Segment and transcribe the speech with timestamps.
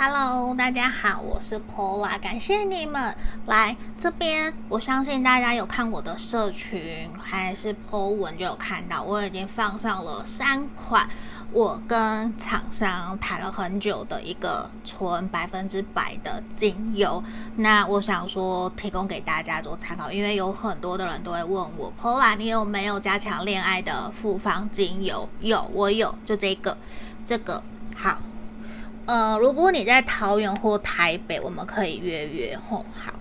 [0.00, 3.16] Hello，大家好，我是 Pola，感谢你们
[3.46, 4.54] 来这边。
[4.68, 11.10] 我相信大家有看我的社群还是 Po 文，就有看到我已经放上了三款
[11.50, 17.20] 我跟厂商谈了很久的一个纯百分之百的精油。
[17.56, 25.28] 那我想说提供给大家做参考，因为有很多的人都会问我，Pola 你有没有加强恋爱的复方精油？
[25.40, 26.78] 有，我有，就这个，
[27.26, 27.60] 这个
[27.96, 28.16] 好。
[29.08, 33.14] 呃，如果你在桃园或台北，我们可以约约吼，好，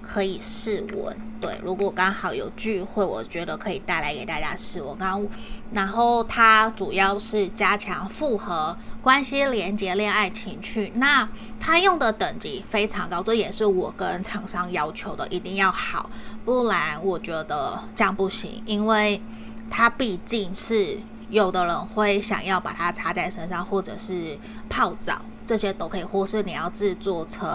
[0.00, 1.16] 可以试闻。
[1.40, 4.96] 对，如果刚好有聚会，我觉得可以带来给大家试闻。
[4.96, 5.26] 刚，
[5.72, 10.92] 然后它主要是加强复合关系连接、恋爱情趣。
[10.94, 16.08] 那它用的等级非常高，这也是我跟厂商要求的，一定要好，
[16.44, 19.20] 不然我觉得这样不行，因为
[19.68, 21.00] 它毕竟是。
[21.30, 24.38] 有的人会想要把它擦在身上，或者是
[24.68, 27.48] 泡澡，这些都可以，或是你要制作成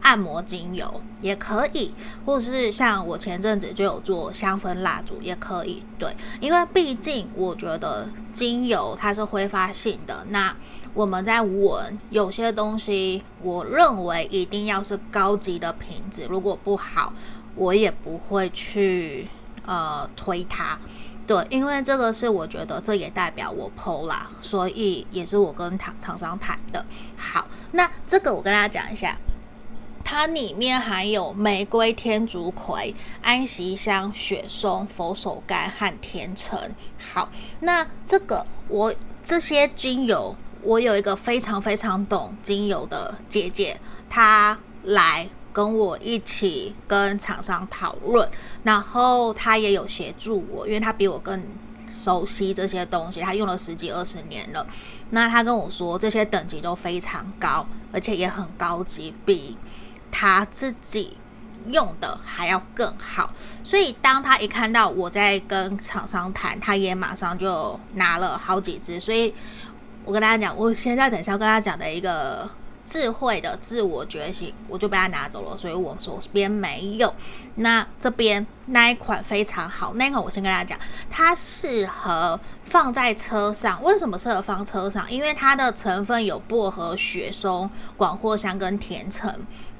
[0.00, 5.82] 按摩精油也可以，或是像我前阵子就有做香氛蜡烛也可以。
[5.98, 10.54] 对，因为毕竟我觉得精油它是挥发性的，那
[10.94, 17.12] 我们在闻有些东西，我认为一定要是高级的瓶子，如果不好，
[17.54, 19.28] 我也不会去
[19.64, 20.78] 呃推它。
[21.28, 26.82] 对，因为这个是我觉得这也代表我 PO 啦，所以也是我跟厂厂商谈的。
[27.18, 29.14] 好，那这个我跟大家讲一下，
[30.02, 36.58] 它里面含有玫瑰、天竺葵、安息香、雪松、佛手柑和甜橙。
[37.12, 37.28] 好，
[37.60, 45.28] 那这个我这些精油，我有一个非常非常懂精油的姐姐，她来。
[45.52, 48.28] 跟我一起跟厂商讨论，
[48.62, 51.42] 然后他也有协助我，因为他比我更
[51.90, 54.66] 熟悉这些东西，他用了十几二十年了。
[55.10, 59.56] 那他跟我说这些等级都非常高，而且也很高级，比
[60.12, 61.16] 他自己
[61.68, 63.32] 用的还要更好。
[63.64, 69.00] 所以当他一看到我在跟厂商谈，他也马上就拿了好几支。
[69.00, 69.34] 所以
[70.04, 72.48] 我跟大家讲，我现在等一下要跟他讲的一个。
[72.88, 77.14] 智慧的自我觉醒，我就被他拿走了，所以我手边没有。
[77.56, 80.78] 那这边那一款非常好，那一款我先跟大家讲，
[81.10, 83.82] 它适合放在车上。
[83.82, 85.10] 为什么适合放车上？
[85.12, 89.32] 因为它的成分有薄荷、雪松、广藿香跟甜橙。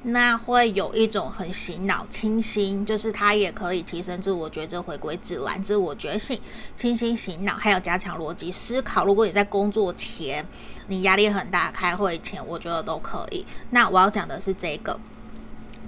[0.03, 6.39] 那会有一种很醒脑、清新，就是它也可以提升自我觉知、回归自然、自我觉醒、
[6.73, 9.03] 清新醒脑，还有加强逻辑思考。
[9.03, 10.45] 如果你在工作前，
[10.89, 13.45] 你压力很大，开会前，我觉得都可以。
[13.69, 14.99] 那我要讲的是这个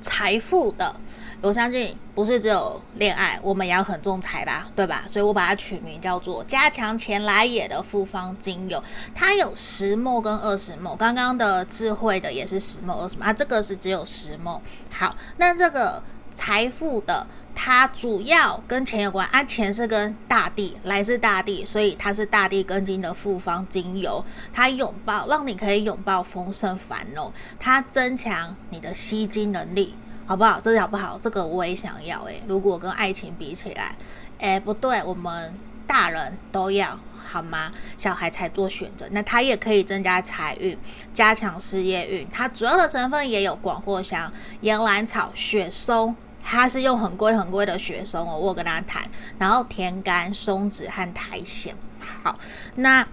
[0.01, 0.95] 财富的。
[1.41, 5.05] 我相信不是只有恋爱，我们也要很重财吧，对吧？
[5.09, 8.83] 所以我把它取名叫做“加强钱来也”的复方精油，
[9.15, 10.95] 它有十墨跟二十墨。
[10.95, 14.61] 刚刚的智慧的也是十墨、二十 ml，啊，这个是只有十墨。
[14.91, 17.25] 好，那这个财富的，
[17.55, 24.23] 它主要跟钱有关啊，钱是跟大地，来自大地，所以它是大地根茎的复方精油，
[24.53, 29.95] 它拥抱，让你可以拥抱丰盛繁荣，它增强你的吸金能力。
[30.27, 30.61] 好不好？
[30.61, 31.19] 这好不好？
[31.21, 33.93] 这个我也想要诶、如果跟爱情比起来，
[34.37, 35.53] 诶，不对，我们
[35.85, 36.97] 大人都要
[37.27, 37.69] 好吗？
[37.97, 39.05] 小孩才做选择。
[39.11, 40.77] 那它也可以增加财运，
[41.13, 42.25] 加强事业运。
[42.29, 44.31] 它主要的成分也有广藿香、
[44.61, 48.37] 岩兰草、雪松，他是用很贵很贵的雪松哦。
[48.37, 51.73] 我有跟他谈，然后天干、松子和苔藓。
[51.99, 52.37] 好，
[52.75, 53.07] 那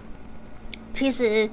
[0.93, 1.49] 其实。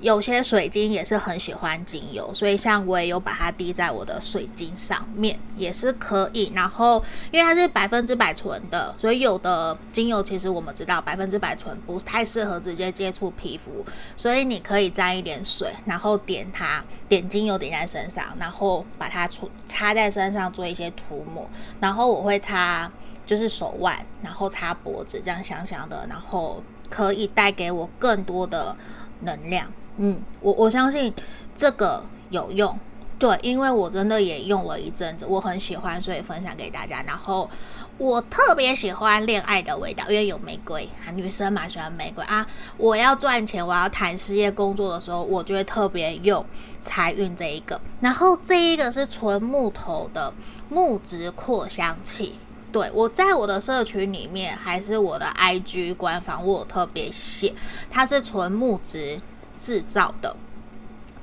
[0.00, 6.52] 有些水晶也是很喜欢精油，所以像我也有把它滴在我的水晶上面，也是可以。
[6.54, 13.84] 然后因为它是百分之百纯的，所以有的精油其实我们知道百分之百纯不太适合直接接触皮肤，
[14.18, 21.48] 所以你可以沾一点水，然后点它，点精油点在身上，然后把它擦擦在身上做一些涂抹。
[21.80, 22.90] 然后我会擦
[23.24, 28.76] 就是手腕，然后擦脖子，这样香香的，然后可以带给我更多的
[29.22, 29.72] 能量。
[29.98, 31.12] 嗯，我我相信
[31.54, 32.78] 这个有用，
[33.18, 37.02] 对，因为我真的也用了一阵子，我很喜欢，所以分享给大家。
[37.06, 37.48] 然后
[37.96, 42.46] 我特别喜欢恋爱的味道，因为有玫瑰啊，女生蛮喜欢玫瑰啊。
[42.76, 46.44] 我要赚钱，我要谈事业工作的时候，我就会特别用
[46.82, 47.80] 财运这一个。
[48.00, 50.30] 然后这一个是纯木头的
[50.68, 52.34] 木质扩香器，
[52.70, 57.54] 对，我在我的社群里面还是我的 IG 官方，我特别写，
[57.90, 59.18] 它是纯木质。
[59.66, 60.36] 制造的，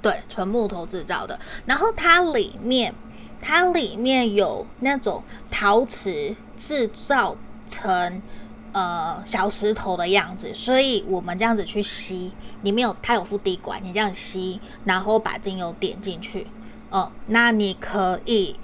[0.02, 1.40] 对，纯木头制造的。
[1.66, 2.94] 然后它里面，
[3.40, 7.38] 它里面有那种陶瓷制造
[7.70, 8.22] 成
[8.74, 16.46] 呃小石头的样子，所以我们这样子去吸，里面有它有副滴管，你这样吸，然后把精油点进去，
[16.90, 18.60] 哦、呃，那你可以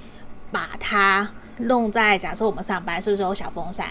[0.51, 3.87] 把它弄在，假设我们上班是不是有小风扇？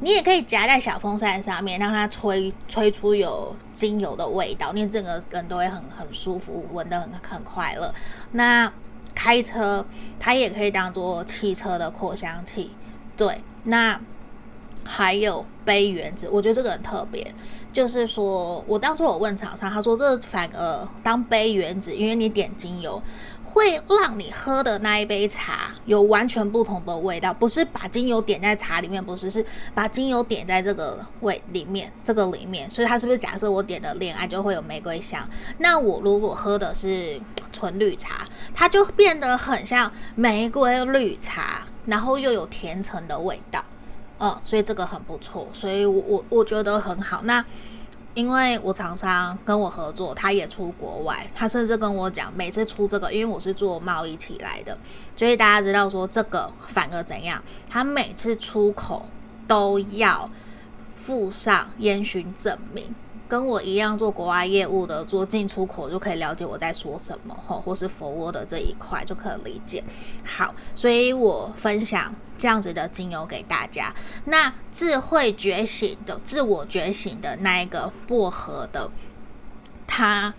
[0.00, 7.94] 你也可以夹在小风扇上面，让它吹吹出有精油的味道，你整个人都会很很舒服，闻得很很快乐。
[8.32, 8.72] 那
[9.14, 9.86] 开车
[10.18, 12.70] 它也可以当做汽车的扩香器，
[13.16, 13.42] 对。
[13.64, 14.00] 那
[14.84, 17.34] 还有杯原子，我觉得这个很特别，
[17.72, 23.00] 就是说我当初我问厂商，他说这反而当杯原子，因为你点精油。
[23.52, 29.44] 会让你喝的那一杯茶有完全不同的味道，不是把精油点在茶里面，不是，是
[29.74, 32.70] 把精油点在这个味里面，这个里面。
[32.70, 35.28] 所以它是不是假设我点的恋爱就会有玫瑰香？
[35.58, 37.20] 那我如果喝的是
[37.50, 38.24] 纯绿茶，
[38.54, 43.64] 它就变得很像玫瑰绿茶，然后又有甜橙的味道，
[44.20, 47.20] 嗯，所以这个很不错，所以我我我觉得很好。
[47.24, 47.44] 那。
[48.20, 54.76] 因为我厂商跟我合作，他也出国外，他甚至跟我讲，每次出这个，因为我是做贸易起来的，
[55.16, 59.06] 所以大家知道说这个反而怎样，他每次出口
[59.48, 60.30] 都要
[60.94, 62.94] 附上烟熏证明。
[63.30, 69.84] 跟我一样做国外业务的，做进出口就可以了解我在说什么，吼，或是 forward 的这一块就可以理解。
[70.24, 73.94] 好，所以我分享这样子的精油给大家。
[74.24, 78.90] 那智慧觉醒的、自我觉醒的那一个薄荷的，
[79.86, 80.34] 它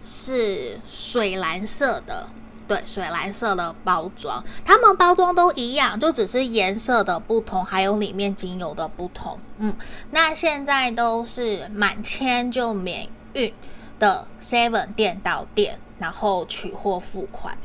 [0.00, 2.28] 是水蓝色的。
[2.68, 9.38] 对，水蓝色的包装，它们包装都一样，就只是颜色的不同，还有里面精油的不同。
[9.56, 9.74] 嗯，
[10.10, 13.52] 那现在都是满千就免运
[13.98, 17.56] 的 Seven 店到店，然后取货付款。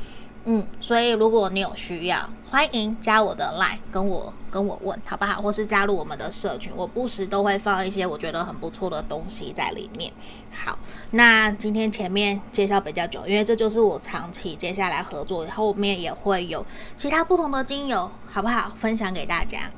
[0.46, 5.40] 嗯，所以如果你有需要，欢迎加我的 line 跟我跟我问好不好？
[5.40, 10.12] 或是加入我们的社群，我不时都会放一些我觉得很不错的东西在里面。
[10.52, 10.78] 好，
[11.12, 16.64] 那今天前面介绍比较久，因为这就是我长期接下来合作，后面也会有
[16.94, 18.70] 其他不同的精油，好不好？
[18.76, 19.70] 分享给大家。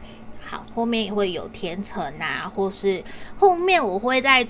[0.44, 3.02] 好，后面也会有甜橙啊，或是
[3.38, 4.44] 后面我会再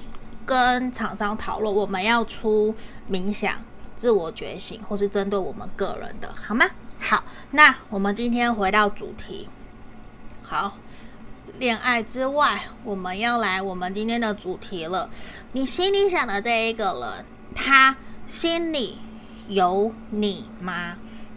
[0.47, 2.75] 跟厂商讨论，我们要出
[3.11, 3.55] 冥想。
[3.97, 6.67] 自我觉醒，或是针对我们个人的，好吗？
[6.99, 9.49] 好，那我们今天回到主题。
[10.43, 10.77] 好，
[11.59, 15.09] 恋爱之外，我们要来我们今天的主题了。
[15.53, 17.97] 你心里想的这一个人，他
[18.27, 18.99] 心里
[19.49, 20.97] 有你吗？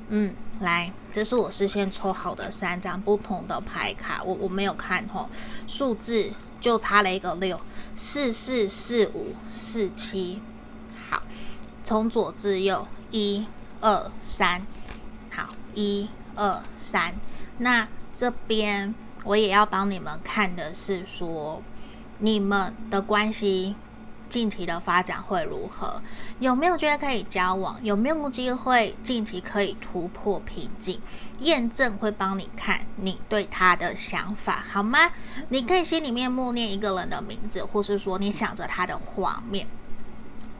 [0.09, 5.29] 嗯，来，这是我事先抽好的三张不同的牌卡，我我没有看吼，
[5.67, 7.59] 数字就差了一个六，
[7.95, 10.41] 四四四五四七。
[11.89, 13.47] 从左至右，一、
[13.81, 14.61] 二、三，
[15.31, 17.15] 好，一、二、三。
[17.57, 18.93] 那这边
[19.23, 21.63] 我也要帮你们看的是说，
[22.19, 23.75] 你们的关系
[24.29, 25.99] 近期的发展会如何？
[26.37, 27.83] 有没有觉得可以交往？
[27.83, 31.01] 有没有机会近期可以突破瓶颈？
[31.39, 35.09] 验证会帮你看你对他的想法，好吗？
[35.49, 39.67] 你可以心里面默念一个人的名字，或是说你想着他的画面。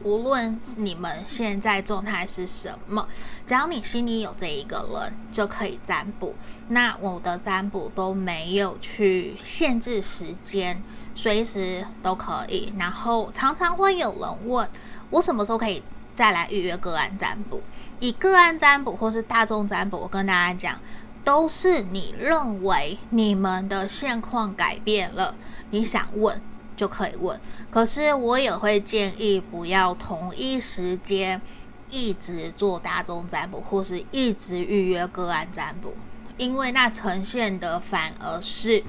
[0.04, 3.07] 无论你们现在状态是什么，
[3.46, 6.36] 只要你心里有这一个人，就可以占卜。
[6.69, 10.81] 那我的占卜都没有去限制时间，
[11.13, 12.74] 随时都可以。
[12.78, 14.69] 然后常常会有人问
[15.09, 15.83] 我什么时候可以
[16.14, 17.62] 再来预约个案占卜。
[18.00, 20.80] 以个案占卜或是大众占卜，我跟大家讲，
[21.26, 25.35] 都是你认为你们的现况改变了，
[25.71, 26.42] 你想问。
[26.80, 27.38] 就可以问，
[27.69, 31.42] 可是我也会建议不要同一时间
[31.90, 35.94] 一直做大众占卜，或是一直预约个案占卜，
[36.38, 38.81] 因为那呈现的反而是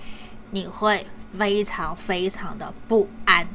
[0.52, 1.04] 你会
[1.36, 3.48] 非常非常的不安，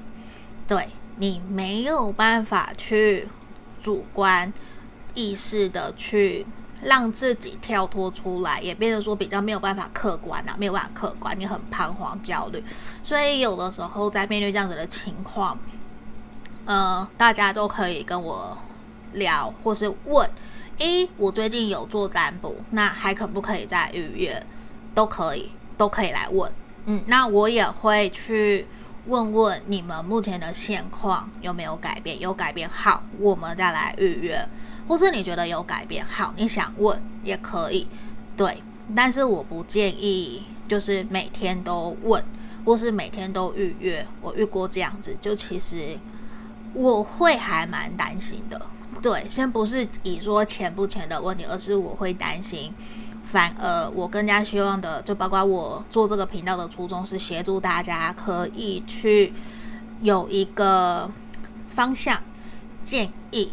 [0.68, 3.30] 对，你没有办法去
[3.82, 4.52] 主观
[5.14, 6.46] 意识的去。
[6.86, 12.64] 让自己跳脱出来，也变得说比较没有办法客观啊，没有办法客观，你很彷徨焦虑，
[13.02, 15.58] 所以有的时候在面对这样子的情况，
[16.66, 18.56] 呃，大家都可以跟我
[19.14, 20.30] 聊，或是问，
[20.78, 24.46] 一，我最近有做占卜，那还可不可以再预约？
[24.94, 26.52] 都可以，都可以来问，
[26.86, 28.68] 嗯，那我也会去
[29.08, 34.48] 问问你们目前的现况有没有改变，有改变好，我们再来预约。
[34.88, 37.88] 或是你觉得有改变，好，你想问也可以，
[38.38, 38.62] 对，
[38.96, 42.24] 但是我不建议就是每天都问，
[42.64, 44.06] 或是每天都预约。
[44.22, 45.98] 我遇过这样子，就其实
[46.74, 48.62] 我会还蛮担心的。
[49.02, 52.74] 对，先不是以说钱不钱的问题，而是我会担心
[53.24, 59.34] 反而我更加希望的，就包括我做这个频道的初衷是协助大家可以去
[60.02, 61.10] 有一个
[61.68, 62.22] 方向
[62.82, 63.52] 建议，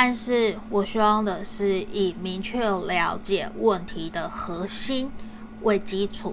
[0.00, 5.10] 但是我希望的是以明确了解问题的核心
[5.62, 6.32] 为基础。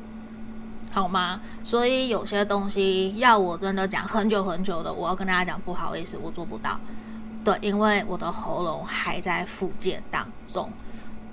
[0.92, 1.42] 好吗？
[1.64, 6.80] 所以有些东西要我真的讲很久很久的，我要跟大家讲，不好意思，我做不到。
[7.44, 10.70] 对，因为我的喉咙还在复健当中。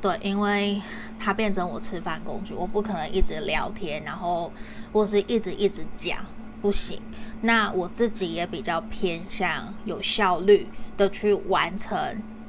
[0.01, 0.81] 对，因为
[1.21, 4.51] 它变成我吃饭工具，我不可能一直聊天，然后
[4.91, 6.25] 或是一直一直讲，
[6.62, 6.99] 不行。
[7.43, 10.67] 那我自己也比较偏向有效率
[11.03, 11.99] 的去完成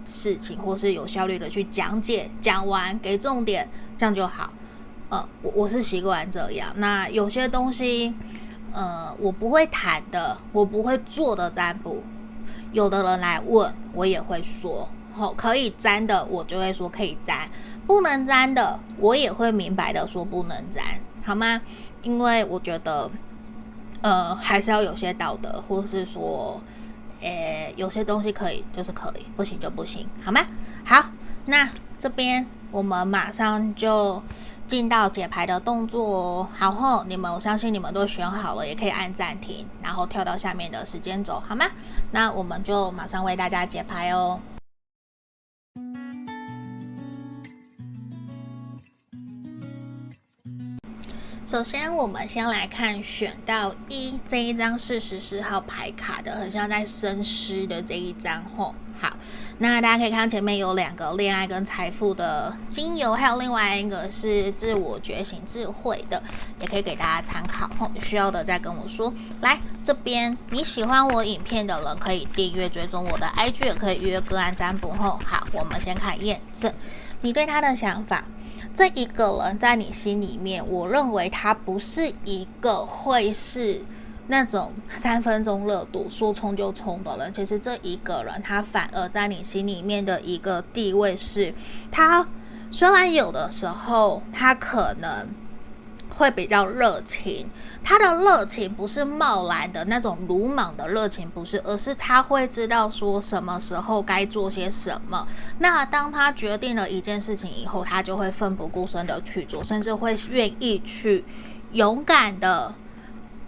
[0.06, 3.68] 事情，或是有效率的去讲解，讲完给重点，
[3.98, 4.52] 这样就好。
[5.10, 6.72] 呃，我我是习惯这样。
[6.76, 8.14] 那有些东西，
[8.72, 12.04] 呃，我不会谈的，我不会做的占卜，
[12.72, 17.48] 有的人来问，我也会说，好，可以占的，我就会说可以占；
[17.88, 20.84] 不能占的，我也会明白的说不能占，
[21.24, 21.62] 好吗？
[22.02, 23.10] 因为我觉得，
[24.02, 26.60] 呃，还是要有些道德，或是说，
[27.24, 30.42] 诶，有些东西可以就是可以，不行就不行，好吗？
[30.86, 31.10] 好，
[31.46, 34.22] 那这边我们马上就。
[34.65, 41.65] 进到解牌的动作哦，好后你们，我相信你们都选好了，也可以按暂停，然后跳到下面的时间轴，好吗？
[42.12, 44.39] 那我们就马上为大家解牌哦。
[51.54, 58.74] 首先，我们先来看选到一这一张是十四号牌卡的，很像在深思的这一张吼。
[59.00, 59.16] 好，
[59.60, 66.24] 那大家可以看前面有两个恋爱跟财富的精油，还有另外一个是自我觉醒智慧的，
[66.60, 67.92] 也可以给大家参考吼。
[68.02, 69.14] 需要的再跟我说。
[69.42, 75.20] 来这边，你喜欢我影片的人可以订阅追踪我的 IG，也可以预约个案占卜吼。
[75.24, 76.74] 好，我们先看验证
[77.22, 78.24] 你对他的想法。
[78.74, 83.84] 这一个人在你心里面，我认为他不是一个会是
[84.27, 87.32] 那种三分钟热度、说冲就冲的人。
[87.32, 91.53] 其实这一个人，他反而在你心里面的一个地位是，
[91.92, 92.27] 他
[92.72, 95.27] 虽然有的时候他可能。
[96.24, 97.50] 会比较热情，
[97.84, 105.27] 他的热情不是贸然的那种鲁莽的热情，不是，而是他会知道说什么时候该做些什么。
[105.60, 111.25] 那当他决定了一件事情以后，他就会奋不顾身的去做，甚至会愿意去
[111.74, 112.74] 勇敢的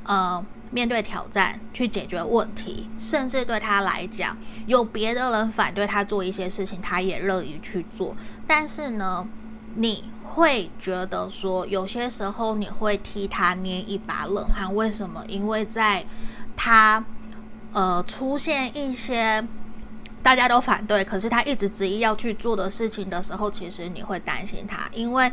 [0.03, 2.89] 呃面对挑战，去解决问题。
[2.97, 8.13] 甚至对他来讲，有别的人反对他做一些事情，他也乐于去做。
[8.45, 9.25] 但是呢，
[9.75, 10.03] 你。
[10.27, 15.23] 会觉得说，有些时候你会替他捏一把冷汗，为什么？
[15.29, 16.03] 因为在
[16.57, 17.05] 他
[17.71, 19.47] 呃出现一些
[20.21, 25.31] 大家都反对，可是他一直执意要去做的事情的时候，其实你会担心他，因为。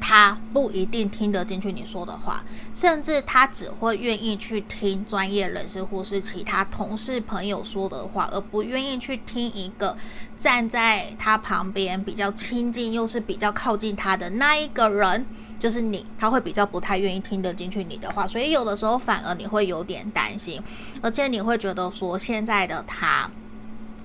[0.00, 9.96] 他不一定听得进去你说的话，甚至他只会愿意去听专业人士或是其他同事朋友说的话，而不愿意去听一个
[10.38, 15.26] 站在他旁边比较亲近又是比较靠近他的那一个人，
[15.58, 16.06] 就是你。
[16.18, 20.62] 他会比较不太愿意听得进去你的话，所以有的时候反而你会有点担心，
[21.02, 23.30] 而且你会觉得说现在的他。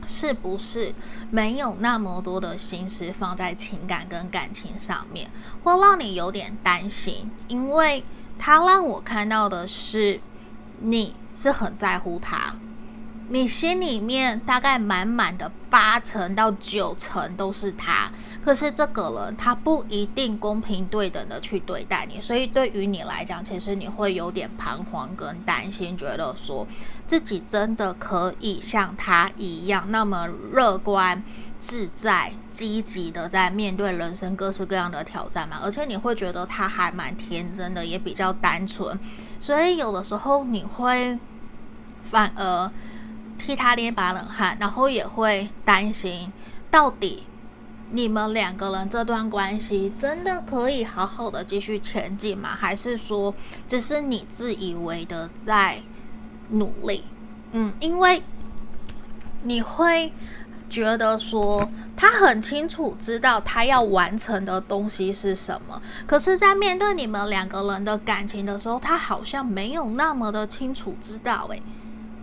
[0.05, 0.93] 是不是
[1.29, 5.29] 没有那么多的心思放在情感跟感情上面，
[5.63, 7.29] 会让你有点担心？
[7.48, 8.03] 因为
[8.38, 10.20] 他让我看到的是，
[10.79, 12.55] 你是很在乎他。
[13.31, 18.11] 你心里面大概满满的八成到九成都是他，
[18.43, 26.67] 可是这个人他不一定公平对等的去对待你，所以对于你来讲，其实你会有点彷徨跟担心，觉得说
[27.07, 31.23] 自己真的可以像他一样那么乐观、
[31.57, 35.61] 自在、积极的在面对人生各式各样的挑战吗？
[35.63, 39.00] 而且你会觉得他还蛮天真的，也比较单纯，
[39.39, 41.17] 所以有的时候你会
[42.03, 42.69] 反而。
[43.45, 46.31] 替他捏把冷汗，然后也会担心，
[46.69, 47.24] 到底
[47.91, 52.50] 你们两个人这段关系真的可以好好的继续前进吗？
[52.60, 53.33] 还是说
[53.67, 55.81] 只是你自以为的在
[56.50, 57.03] 努力？
[57.51, 58.24] 嗯，因为
[59.43, 60.13] 你会
[60.69, 71.62] 觉得说他很清楚知道他要完成的东西是什么，可是，在面对你们两个人的感情的时候，他好像没有那么的清楚知道，诶。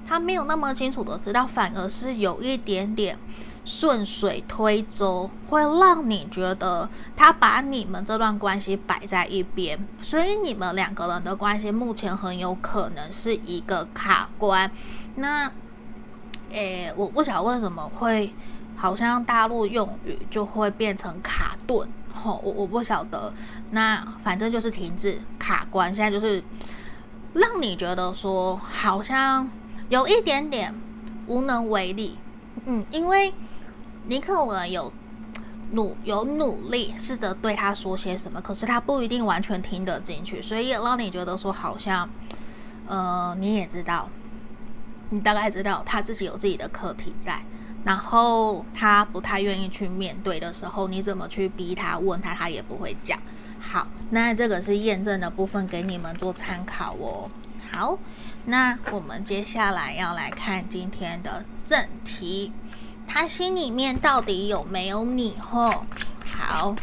[0.09, 3.19] 他没有那么清楚的知道，反而是有一点点
[3.65, 14.71] 顺水推舟，会让你觉得他把你们这段关系摆在一边，所以你们两个人的关系目前很有可能是一个卡关。
[15.17, 15.53] 那，
[16.51, 18.33] 诶，我不晓得为什么会
[18.75, 21.87] 好像大陆用语就会变成卡顿。
[22.15, 23.33] 吼、我我不晓得。
[23.71, 26.43] 那反正就是停滞卡关，现在就是
[27.35, 29.49] 让你觉得说好像
[29.89, 30.75] 有一点点
[31.27, 32.19] 无能为力。
[32.67, 33.33] 嗯，因为
[34.07, 34.93] 尼克尔有
[35.73, 42.09] 努有努力试着对他说些什么，可是他不一定完全听得进去，所以让你觉得说好像，
[42.87, 44.09] 呃，你也知道，
[45.11, 47.43] 你大概知道他自己有自己的课题在。
[47.85, 53.19] 然后他不太愿意去面对的时候，你怎么去逼他问他，他也不会讲。
[53.61, 57.31] 好，那这个是验证的部分，给你们做参考哦。
[57.71, 57.97] 好，
[58.51, 62.51] 那我们接下来要来看今天的正题，
[63.07, 65.37] 他心里面到底有没有你？
[65.39, 65.85] 吼，
[66.35, 66.75] 好，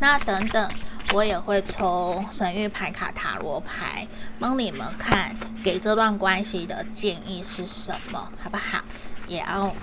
[0.00, 0.70] 那等等
[1.14, 4.06] 我也会抽神諭牌卡塔罗牌，
[4.38, 8.84] 帮你们看，给这段关系的建议是什么，好不好？
[9.26, 9.74] 也要。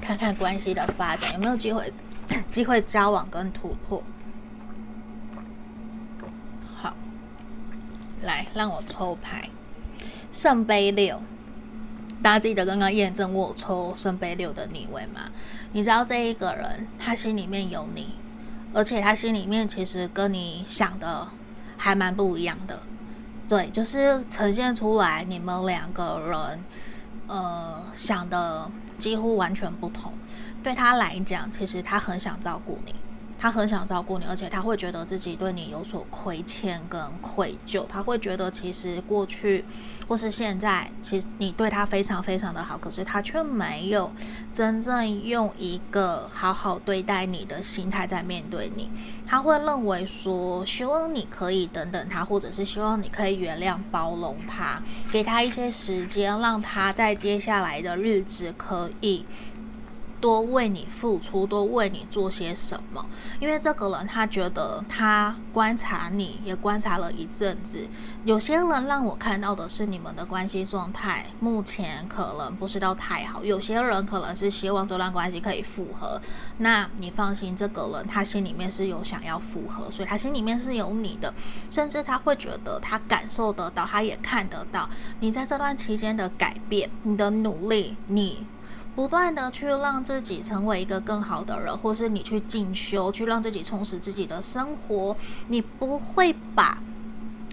[0.00, 1.92] 看看关系的发展有没有机会，
[2.48, 4.00] 机会交往跟突破。
[6.76, 6.94] 好，
[8.22, 9.50] 来让我抽牌，
[10.36, 11.18] 圣杯六。
[12.22, 15.30] 大家记得刚刚验证我抽圣杯六的逆位吗？
[15.72, 18.16] 你知道这一个人他心里面有你，
[18.74, 21.26] 而且他心里面其实跟你想的
[21.78, 22.82] 还蛮不一样的。
[23.48, 26.64] 对，就是呈现出来你们两个人，
[27.28, 28.70] 呃，想的。
[28.98, 30.10] 几乎完全不同，
[30.62, 32.94] 对他来讲，其实他很想照顾你，
[33.38, 39.64] 他很想照顾你，而且他会觉得自己对你有所亏欠跟愧疚，他会觉得其实过去
[40.08, 44.10] 或是现在，其实你对他非常非常的好，可是他却没有
[44.52, 48.90] 真正用一个好好对待你的心态在面对你，
[49.26, 54.80] 他会认为说，希望你可以等等他，或者是希望你可以原谅包容他，
[55.12, 59.26] 给他一些时间，让他在接下来的日子可以。
[60.20, 63.04] 多为你付出，多为你做些什么？
[63.38, 67.88] 因为这个人他觉得他观察你也观察了一阵子，
[68.24, 76.20] 有些人让我看到的是你们的关系状态目前可能不是到太好，有些人可能是希望这段关系可以复合。
[76.58, 81.32] 那你放心，这个人他心里面是有想要复合，所以他心里面是有你的，
[81.70, 84.88] 甚至他会觉得他感受得到，他也看得到
[85.20, 88.46] 你在这段期间的改变，你的努力，你。
[88.96, 95.14] 不断的去让自己成为一个更好的人，或是你去进修，去让自己充实自己的生活。
[95.48, 96.82] 你不会把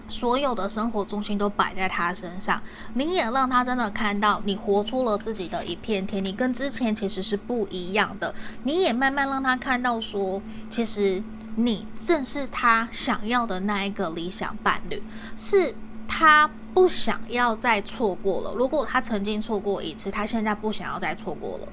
[0.08, 2.62] 所有的生活重心都摆在他身上，
[2.93, 8.34] 你也让他真的看到你活出了自己的一片天，你跟之前其实是不一样的。
[8.63, 11.21] 你也慢慢让他看到说，其实
[11.56, 15.03] 你正是他想要的那一个理想伴侣，
[15.36, 15.75] 是
[16.13, 16.49] 他。
[16.76, 18.52] 不想要再错过了。
[18.56, 21.67] 如果他曾经错过一次，他现在不想要再错过了，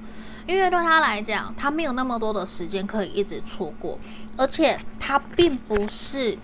[0.45, 3.97] 因为对他来讲，他没有那么多的时间可以一直错过，
[4.37, 6.37] 而且他并不是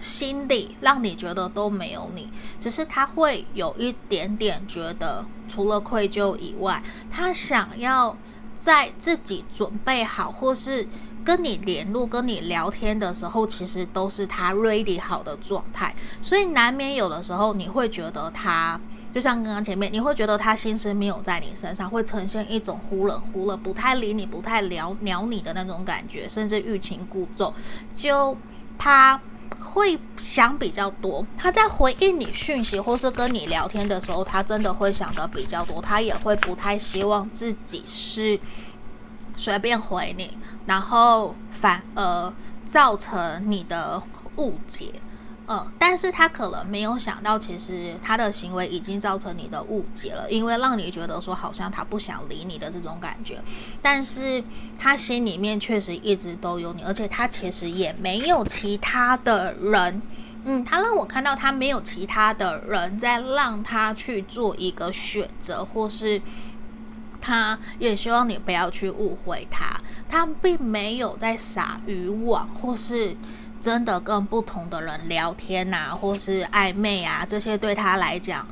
[0.00, 8.16] 心里让你觉得都没有你，只是他会有一点点觉得，除了愧疚以外，他想要
[8.56, 10.88] 在自己准备好或是。
[11.26, 18.80] 跟你联络、跟你聊天的时候，其实都是他 ready 好的状态，所以难免有的时候你会觉得他，
[19.12, 27.52] 就像刚刚前面，你会觉得他心思没有在你身上，会呈现一种忽冷忽热、不太理你、不太聊鸟你的那种感觉，甚至欲擒故纵。
[27.96, 28.36] 就
[28.78, 29.20] 他
[29.58, 38.38] 会想比较多，他在回应你讯息或是跟你聊天的时候，他真的会想的比较多，他也会不太希望自己是
[39.34, 40.38] 随便回你。
[40.66, 42.32] 然后反而
[42.66, 44.02] 造成你的
[44.36, 44.92] 误解，
[45.48, 53.40] 嗯，但是他可能没有想到，其实他的行为已经造成你的误解了，因为让你觉得说好像他不想理你的这种感觉，
[53.80, 54.42] 但是
[54.76, 60.02] 他心里面确实一直都有你，而且他其实也没有其他的人，
[60.44, 66.20] 嗯，他让我看到他没有其他的人在让他去做一个选择，或是
[67.26, 69.80] 他也希望你不要去误会他。
[70.08, 73.16] 他并没有在撒渔网，或是
[73.60, 78.46] 真的跟不同的人聊天啊，或是暧昧啊，这些对他来讲，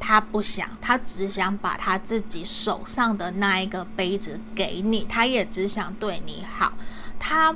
[0.00, 6.72] 他不想，他只想把他自己手上的那一个杯子给你，他也只想对你好。
[7.20, 7.54] 他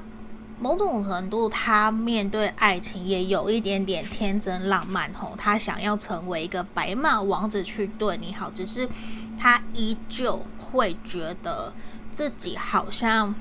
[0.61, 8.89] 某种程度，他面对爱情也有一点点天真浪漫吼，他想要成为一个白马王子去对你好，只是
[9.37, 11.73] 他依旧会觉得。
[12.13, 13.33] 自己好像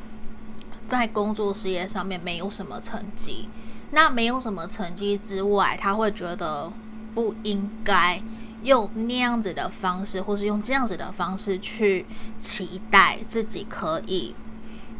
[0.87, 3.49] 在工作事业上面没有什么成绩，
[3.89, 6.71] 那没有什么成绩之外，他会觉得
[7.15, 8.21] 不应该
[8.61, 12.05] 用那样子的方式，或是用这样子的方式去
[12.39, 14.35] 期待自己可以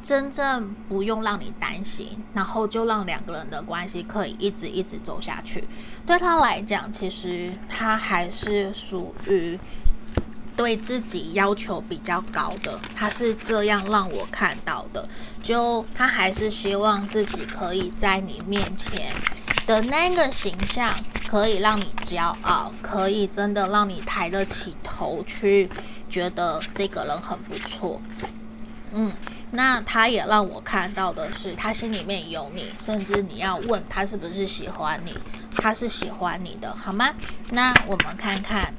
[0.02, 5.64] 真正不用让你担心，然后就让两个人的关系可以一直一直走下去。
[6.08, 9.60] 对他来讲，其实他还是属于
[10.60, 15.08] 对自己要求比较高的，他是这样让我看到的。
[15.42, 19.10] 就他还是希望自己可以在你面前
[19.66, 20.94] 的那个形象，
[21.30, 25.70] 可以让你骄傲，可以真的让你抬得起头去，
[26.10, 28.02] 觉得这个人很不错。
[28.92, 29.14] 嗯。
[29.52, 35.18] 那他也让我看到的是，他心里面有你，甚至你要问他是不是喜欢你，
[35.56, 37.12] 他是喜欢你的，好吗？
[37.50, 38.72] 那我们看看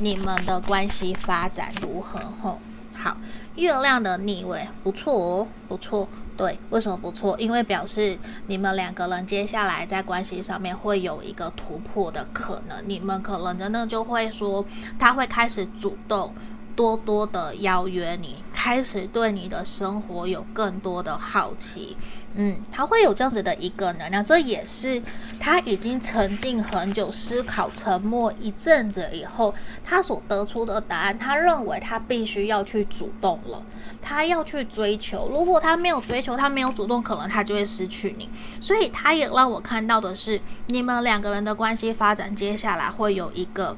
[0.00, 2.18] 你们的关系发展如何？
[2.42, 2.58] 吼，
[2.94, 3.16] 好，
[3.54, 6.08] 月亮的逆位不错哦，不错。
[6.36, 7.38] 对，为什么不错？
[7.38, 14.64] 因为表示你们两个人接下来在关系上面会有一个突破的可能，你们可能真的就会说，
[14.98, 16.34] 他会开始主动。
[16.76, 21.96] 多多的邀约你，开始对你的生活有更多的好奇，
[22.34, 25.02] 嗯，他会有这样子的一个能量，这也是
[25.38, 31.18] 他已经沉浸很久思考、沉默一阵子以后，他所得出的答案。
[31.18, 33.62] 他认为他必须要去主动了，
[34.02, 35.28] 他要去追求。
[35.30, 38.28] 如果他没有追求，他没有主动，可能他就会失去你。
[38.60, 43.76] 所以他也让我看到的是，你们两个人的关系发展，接下来会有一个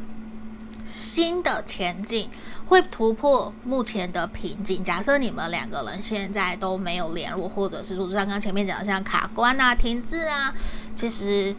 [0.87, 2.31] 新的前进。
[2.67, 4.83] 会突破目前的瓶颈。
[4.83, 10.53] 假设你们两个人现在都没有联络，或者是说像刚前面讲的像卡关啊、停滞啊，
[10.95, 11.55] 其实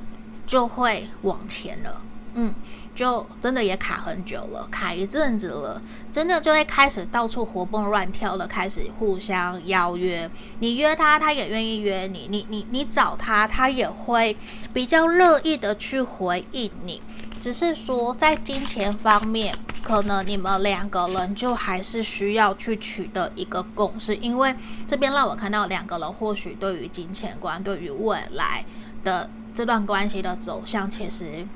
[0.45, 2.01] 就会往前了。
[2.39, 2.53] 嗯，
[2.93, 10.29] 就真的也卡很久了，卡一阵子了，真的就会开始到处活蹦乱跳的，开始互相邀约。
[10.59, 14.37] 你约他，他也愿意约你；你你你找他，他也会
[14.71, 17.01] 比较乐意的去回应你。
[17.39, 19.53] 只是说在金钱方面。
[19.83, 24.53] 可能你们两个人就还是需要去取得一个共识，因为
[24.85, 28.65] 这边让我看到两个人或许对于金钱观、对于未来
[29.01, 31.47] 的这段关系的走向，其实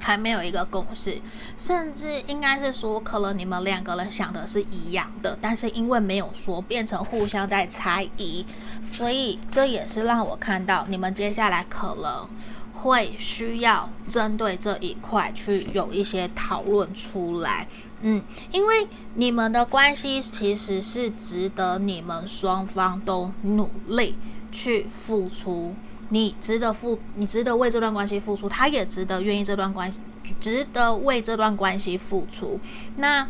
[0.00, 1.20] 还没有一个共识，
[1.56, 8.44] 甚至应该是说，可能你们两个人想的是一样的，但是因为没有说，变成互相在猜疑，
[8.90, 12.28] 所以这也是让我看到你们接下来可能。
[12.76, 17.66] 会需要针对这一块去有一些讨论出来，
[18.02, 24.16] 嗯，因为你们的关系其实是值得你们双方都努力
[24.50, 25.74] 去付出，
[26.10, 30.00] 你值得付，你值得为这段关系付出，他也值得愿意这段关系，
[30.40, 32.60] 值得为这段关系付出。
[32.96, 33.26] 那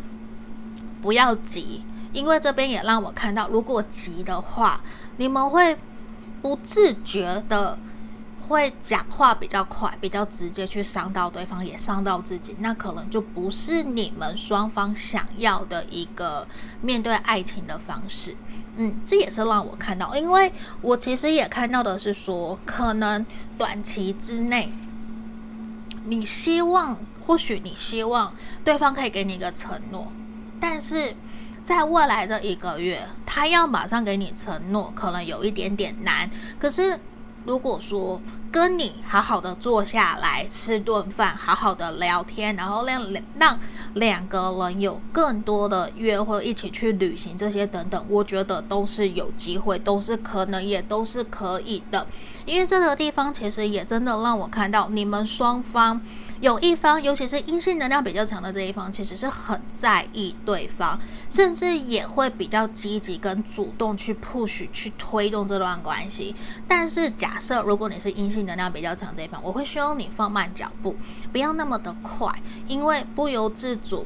[1.01, 4.81] 不要急，因为这边也让我看到，如果急的话，
[5.17, 5.77] 你们会
[6.41, 7.77] 不自觉的。
[8.47, 16.47] 会讲话比较快，比较直接，去伤到对方，也伤到自己，那可能就不是你们双方想要的一个
[16.81, 18.35] 面对爱情的方式。
[18.77, 23.25] 嗯，这也是让我看到，因为我其实也看到的是说，可能
[23.57, 24.71] 短期之内，
[26.03, 30.11] 你希望，或许你希望对方可以给你一个承诺，
[30.59, 31.15] 但是
[31.63, 36.29] 在未来的一个月，他要马上给你承诺，可能有一点点难。
[36.59, 36.99] 可是。
[37.45, 38.19] 如果说
[38.51, 43.59] 跟你好好的坐下来吃顿饭，好好的聊天，然后让两让
[43.93, 52.07] 两个人有更多的约会，一起去旅行这些等等，我觉得都是有机会，都是可能，也都是可以的。
[52.45, 56.01] 因为这个地方其实也真的让我看到你们双方。
[56.41, 66.35] 有一方，尤其是阴性能量比较强的这一方，其实是很在意对方，甚至也会比较积极跟主动去 push 去推动这段关系。
[66.67, 70.95] 但是，假设如果你是阴性能量比较强这一方，我会希望你放慢脚步，
[71.31, 72.29] 不要那么的快，
[72.67, 74.05] 因为不由自主，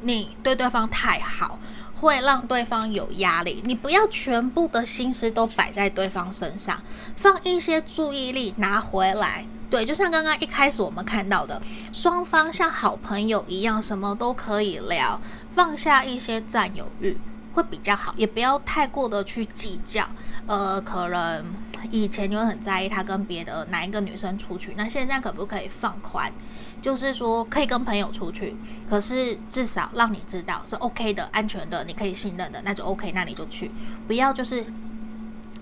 [0.00, 1.58] 你对对方太好，
[1.94, 3.62] 会让对方有压力。
[3.64, 6.82] 你不要全部的心思都摆在对方身上，
[7.14, 9.46] 放一些注意力拿回来。
[9.70, 11.60] 对，就像刚刚一开始我们看到的，
[11.92, 17.18] 双方像好朋友一样，什么都可以聊，放下一些占有欲
[17.52, 20.06] 会比较好，也不要太过的去计较。
[20.46, 21.44] 呃，可能
[21.90, 26.32] 以前你会很在意他跟别的哪一个女生出去，那现在可不可以放宽？
[26.80, 28.56] 就是说可以跟朋友出去，
[28.88, 33.70] 可是至少让你知道是 OK 的、安全的，你可以信任的，那就 OK，那你就去，
[34.06, 34.64] 不要就是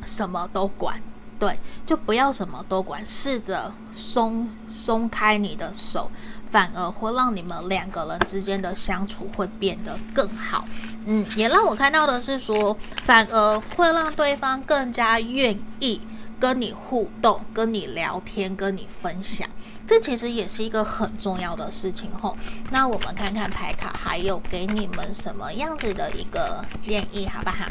[0.05, 1.01] 什么都管。
[1.39, 6.11] 对，就不要什么都管，试着松松开你的手，
[6.51, 10.65] 反而会让你们两个人之间的相处会变得更好。
[11.05, 16.01] 嗯，也让我看到的是说，反而会让对方更加愿意
[16.41, 19.49] 跟你互动、跟你聊天、跟你分享。
[19.87, 22.37] 这其实也是一个很重要的事情吼。
[22.73, 27.67] 那我们看看牌卡还有给你们什么样子的一个建议，好不好？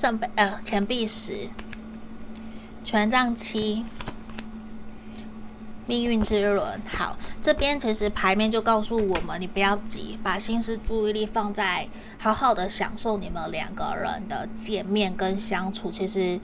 [0.00, 1.50] 圣杯呃钱币十，
[2.82, 3.84] 权杖七。
[5.86, 11.86] 命运之轮，好，这边其实牌面就告诉我们，你不要急，把心思注意力放在
[12.16, 15.90] 好好的享受你们两个人的见面跟相处。
[15.90, 16.40] 其实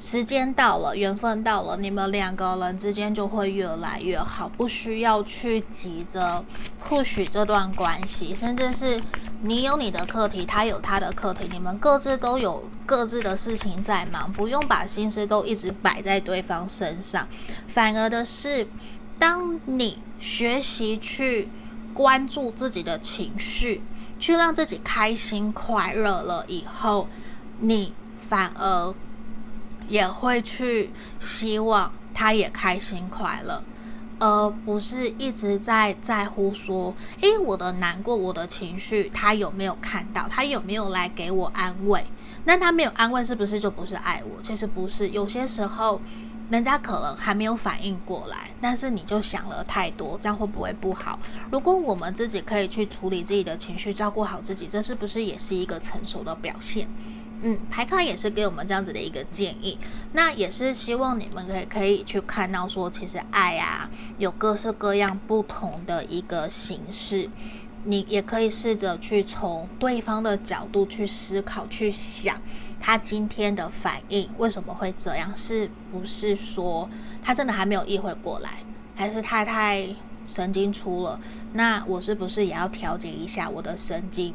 [0.00, 6.42] 时间到了，缘分到了，你们两个人之间就会越来越好，不需要去急着
[6.80, 8.98] 或许这段关系，甚至是
[9.42, 17.28] 你有你的课题，他有他的课题，你们各自都有各自的事情在忙，不用把心思都一直摆在对方身上，
[17.68, 18.66] 反而的是。
[19.18, 21.46] 当你学习去
[21.92, 23.82] 关注自己的情绪，
[24.18, 27.06] 去让自己开心快乐了以后，
[27.58, 27.92] 你
[28.30, 28.94] 反而
[29.90, 33.62] 也会去希望他也开心快乐，
[34.18, 40.26] 而不是一直在在乎说，诶，我的难过，我的情绪，他有没有看到？
[40.30, 42.06] 他有没有来给我安慰？
[42.44, 44.40] 那他没有安慰，是不是就不是爱我？
[44.40, 46.00] 其实不是，有些时候。
[46.50, 51.16] 人家可能还没有反应过来，但是你就想了太多，这样会不会不好？
[51.48, 56.88] 如果我们自己可以去处理自己的情绪，照顾好自己，这是不是也是一个成熟的表现？
[57.42, 59.78] 嗯，牌卡也是给我们这样子的一个建议，
[60.12, 67.30] 那也是希望你们可以可以去看到说，其实爱啊，有各式各样不同的一个形式。
[67.82, 72.38] 你也可以试着去从对方的角度去思考、去想，
[72.78, 75.34] 他今天的反应为什么会这样？
[75.34, 76.90] 是不是说
[77.22, 78.62] 他真的还没有意会过来，
[78.94, 79.88] 还是他太
[80.30, 81.20] 神经粗了？
[81.52, 84.32] 那我是不是也要调节一下我的神经，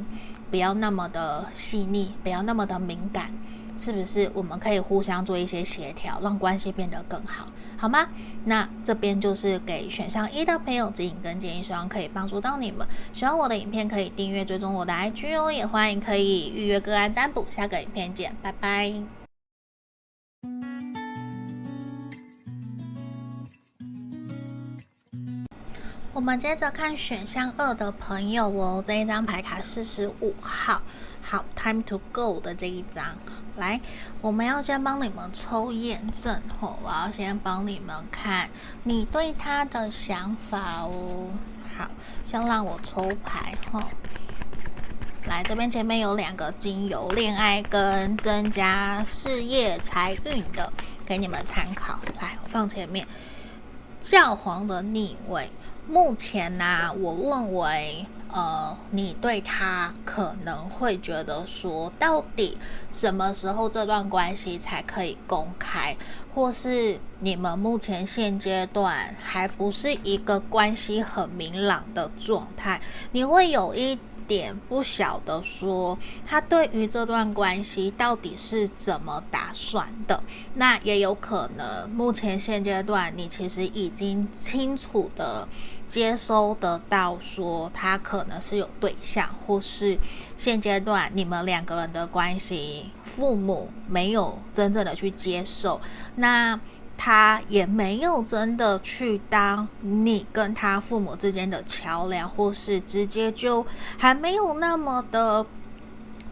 [0.52, 3.32] 不要那么的细腻，不要那么的敏感？
[3.78, 7.48] 是不是我们可以互相做一些协调，让关系变得更好？
[7.78, 8.08] 好吗？
[8.46, 12.88] 那这边就是给选项一的朋友指引跟建议，希望可以帮助到你们。
[13.12, 17.46] 喜欢我的影片可以订阅追踪我的 IG 哦，也欢迎可以预约个案占卜。
[17.50, 18.94] 下个影片见，拜拜。
[26.16, 30.82] 我们接着看选项二的朋友哦，这一张牌卡四十五号，
[31.22, 33.18] 好，Time to go 的这一张。
[33.58, 33.82] 来，
[34.22, 36.78] 我们要先帮你们抽验证哦。
[36.82, 38.50] 我要先帮你们看
[38.84, 41.32] 你对他的想法哦。
[41.78, 41.90] 好，
[42.24, 43.86] 先让我抽牌哈。
[45.28, 50.72] 来，这边前面有两个精油，恋爱跟增加事业财运的，
[51.06, 52.00] 给你们参考。
[52.22, 53.06] 来，放前面。
[54.00, 55.52] 教皇的逆位，
[55.88, 58.06] 目前呢、我认为。
[58.36, 62.58] 呃，你对他可能会觉得说，到底
[62.92, 65.96] 什么时候这段关系才可以公开，
[66.34, 72.82] 或是你们目前现阶段还不是一个关系很明朗的状态，
[73.14, 80.22] 你会有一点不晓得说，他对于这段关系到底是怎么打算的。
[80.56, 85.48] 那也有可能，目前现阶段你其实已经清楚的。
[85.88, 89.98] 接收得到说他可能是有对象，或是
[90.38, 95.80] 现阶段你们两个人的关系，父母没有真正的去接受，
[96.16, 96.60] 那
[96.98, 103.66] 他也没有真的去当你跟他父母之间的桥梁，或是直接就
[103.98, 105.46] 还没有那么的。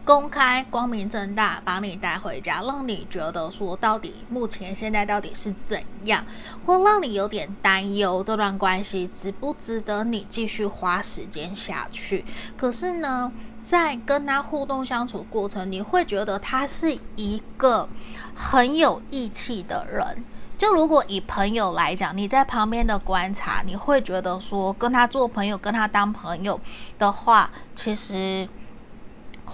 [0.04, 6.26] 公开光明正大把你带回家，让你觉得说到底目前现在到底是怎样，
[6.66, 12.22] 或让你有点担忧这段关系值不值得你继续花时间下去。
[12.54, 17.88] 可是呢，在跟他互动相处过程，你会觉得他是一个
[18.34, 20.22] 很有义气的人。
[20.58, 26.60] 就如果以朋友来讲，你在旁边的观察，你会觉得说跟他做朋友，跟他当朋友
[26.98, 28.46] 的话，其实。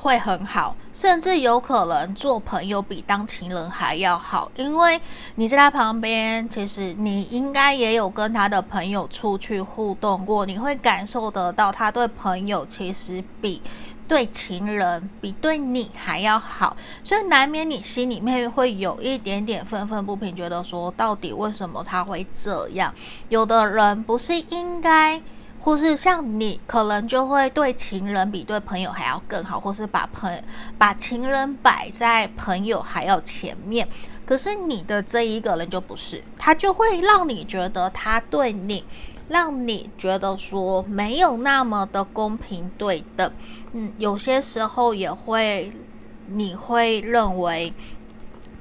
[0.00, 4.98] 会很好，甚至有可能做朋友比当情人还要好，因为
[5.34, 13.60] 你在他旁边，其实你应该也有跟他的朋友出去互动过，你会感受得到他对朋友其实比
[14.08, 22.94] 对情人比对你还要好，所以难免你心里面会有一点点愤愤不平，觉得说到底为什么他会这样？
[23.28, 25.20] 有的人不是应该。
[25.60, 30.42] 或是像你，可能就会对情人比对朋友还要更好，或是把朋
[30.78, 33.86] 把情人摆在朋友还要前面。
[34.24, 38.84] 可是你的这一个人就不是，他就会让你觉得他对你，
[39.28, 43.30] 让你觉得说没有那么的公平对等。
[43.72, 45.72] 嗯，有些时候也会，
[46.28, 47.74] 你会认为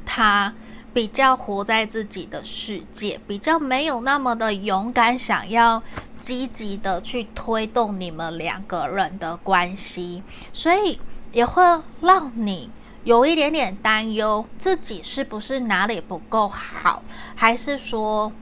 [0.05, 0.53] 他
[0.99, 5.81] 比较活在自己的世界，比较没有那么的勇敢，想要。
[6.19, 10.99] 积极的去推动你们两个人的关系，所以
[11.31, 11.63] 也会
[12.01, 12.69] 让你
[13.05, 17.01] 有一点点担忧，自己是不是哪里不够好，
[17.33, 18.33] 还是说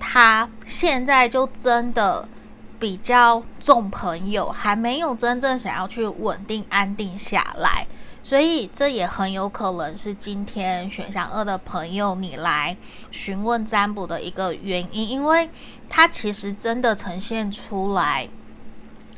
[0.00, 2.28] 他现在就真的
[2.80, 7.86] 比较重朋友，还没有真正想要去稳定安定下来？
[8.24, 12.76] 所以这也很有可能是今天选项二的朋友你来
[13.10, 15.50] 询问占卜的一个原因，因为
[15.88, 18.28] 他其实真的呈现出来，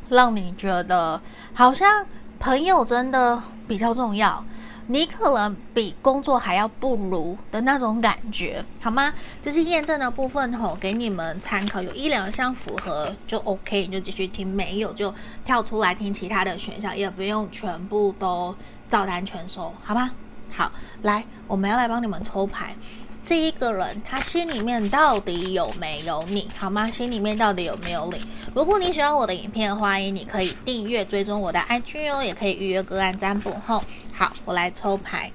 [0.08, 1.20] 让你觉得
[1.52, 2.06] 好像
[2.40, 4.42] 朋友真的比较重要，
[4.86, 9.12] 你可能比工作还要不如的那种感觉，好吗？
[9.42, 15.14] 这是验证的部分吼，给你们参考，有一两项符合就 OK，你就继续听；没有就
[15.44, 18.56] 跳出来听其他的选项，也不用全部都。
[18.94, 20.12] 照单全收，好吧？
[20.57, 20.70] 好，
[21.02, 22.76] 来，我们要来帮你们抽牌。
[23.24, 26.46] 这一个人，他心里面到底有没有你？
[26.57, 26.87] 好吗？
[26.87, 28.18] 心里面到底有没有你？
[28.54, 33.50] 如果你喜欢我的影片，欢迎你可以订阅、追踪我的 IG 哦，也可以预约个案占卜。
[33.66, 33.83] 吼，
[34.14, 35.33] 好，我来抽牌。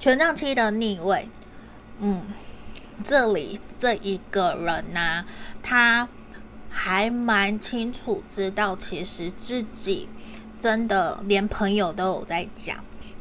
[0.00, 1.28] 权杖七的逆位，
[2.00, 2.24] 嗯，
[3.04, 5.26] 这里这一个人呐、啊，
[5.62, 6.08] 他
[6.68, 10.08] 还蛮清楚知道，其实自己。
[10.62, 12.76] 真的连朋友都有在讲，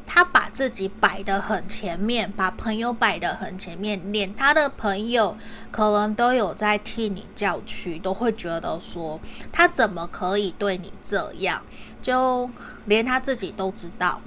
[0.06, 5.36] 他把自己摆得很前面，把朋友摆得很前面，连他的朋友
[5.72, 9.20] 可能都有在替你叫屈，都会觉得说
[9.52, 11.64] 他怎么可以对你这样，
[12.00, 12.48] 就
[12.86, 14.22] 连他自己都知道，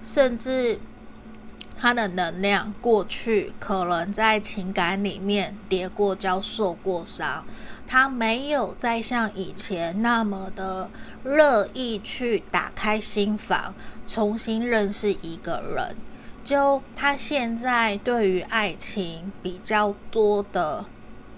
[0.00, 0.78] 甚至
[1.76, 7.44] 他的能量过去可能在情感里面跌过跤、受过伤，
[7.88, 10.88] 他没有再像以前那么的。
[11.24, 13.74] 乐意去打开心房，
[14.06, 15.96] 重新认识一个人。
[16.44, 20.86] 就他现在对于爱情比较多的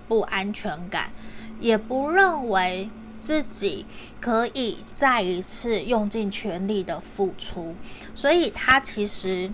[0.07, 1.11] 不安全感，
[1.59, 3.87] 也不认为自己
[4.21, 7.75] 可以再一次用尽全力的付出，
[8.15, 9.51] 所以他其实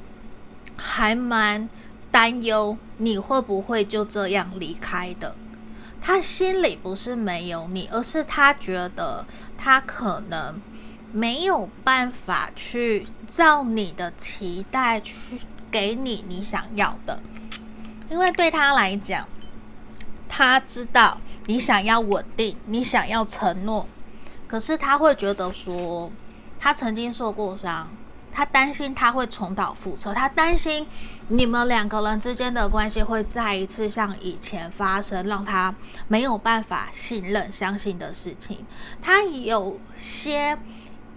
[0.76, 1.68] 还蛮
[2.10, 5.34] 担忧你会不会就这样离开的。
[6.06, 9.26] 他心里不是没有你，而是他觉得
[9.58, 10.62] 他可能
[11.10, 17.20] 没有办法去照你的期待去给你你想要的，
[18.08, 19.26] 因为对他来讲，
[20.28, 23.88] 他知道你想要稳定，你想要承诺，
[24.46, 26.12] 可是他会觉得说，
[26.60, 27.90] 他曾经受过伤。
[28.36, 30.86] 他担心他会重蹈覆辙，他担心
[31.28, 35.74] 你们两个人之间的关系会再一次像以前发生，让他
[36.06, 38.66] 没有办法信任、相信的事情。
[39.00, 40.58] 他有些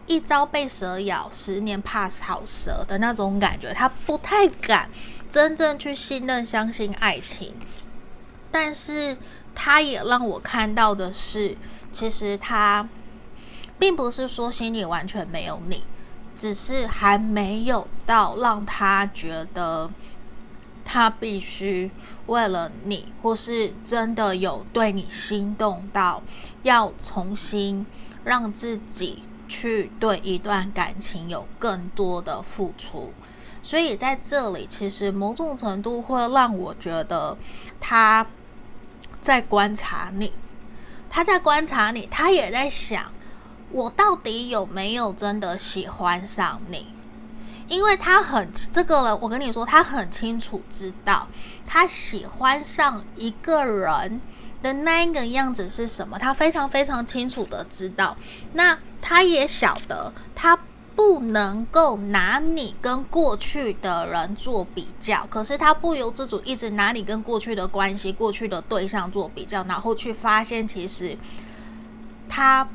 [0.07, 4.89] 一朝被蛇咬，十年怕草蛇的那种感觉，他不太敢
[5.29, 7.53] 真正去信任、相信爱情。
[8.49, 9.17] 但是，
[9.53, 11.57] 他也让我看到的是，
[11.91, 12.87] 其实他
[13.77, 15.83] 并不是说心里完全没有你。
[16.39, 19.91] 只是还没有到让他觉得
[20.85, 21.91] 他必须
[22.27, 26.23] 为了你，或是真的有对你心动到
[26.63, 27.85] 要重新
[28.23, 33.11] 让自己去对一段感情有更多的付出。
[33.61, 37.37] 所以在这里，其实某种程度会让我觉得
[37.81, 38.25] 他
[39.19, 40.31] 在观察你，
[41.09, 43.11] 他在观察你，他也在想。
[43.71, 46.87] 我到底有没有真的喜欢上你？
[47.67, 51.27] 因为他很这个人，我跟你说，他很清楚知道
[51.67, 54.19] 他喜欢上一个人
[54.63, 58.17] 的那个样子是什么，他非常非常清楚的知道。
[58.53, 60.57] 那他也晓得，他
[60.95, 71.15] 不能够拿你跟过去的人做比较，可是他不由自主一直拿你跟过去的关系、过去的对象做比较，然后去发现其实
[72.27, 72.67] 他。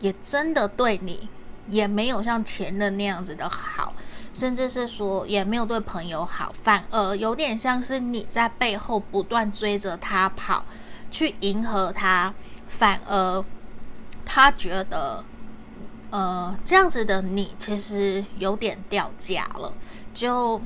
[0.00, 1.28] 也真的对你
[1.68, 3.94] 也没有像前任那样子的好，
[4.32, 10.64] 甚至是说也没有对朋友好，反而有点像是你在背后不断追着他跑，
[11.10, 12.34] 去迎合他，
[12.68, 13.44] 反而
[14.24, 15.24] 他觉得，
[16.10, 19.72] 呃，这样子的你其实有点掉价了，
[20.12, 20.60] 就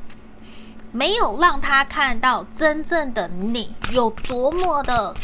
[0.93, 5.15] 没有让他看到真正的你有多么的。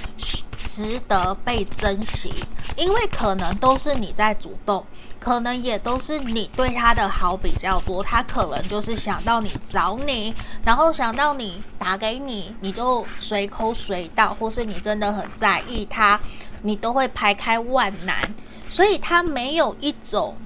[0.66, 2.30] 值得被珍惜，
[2.76, 4.84] 因为可能都是你在主动，
[5.20, 16.20] 可能也都是你对他的好比较多，他可能就是想到你找你，然后想到你打给你，你就随口随到，或是你真的很在意他，
[16.62, 18.34] 你都会排开万难，
[18.68, 20.36] 所以他没有一种，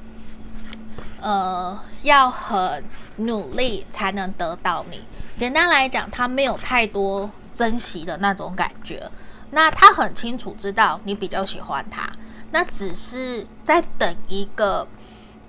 [1.23, 2.85] 呃，要很
[3.16, 5.01] 努力才能得到你。
[5.39, 9.11] 简单来讲，他没有太多珍惜的那种感觉。
[9.53, 12.09] 那他很清楚知道你比较喜欢他，
[12.53, 14.86] 那只是在等一个，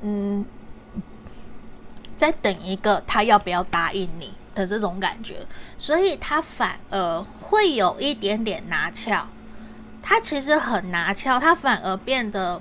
[0.02, 0.44] 嗯，
[2.18, 5.46] 在等一个他要不要答应你的这种感觉，
[5.78, 9.28] 所以他反而会有一点点拿翘。
[10.02, 12.60] 他其实很拿翘，他反而变得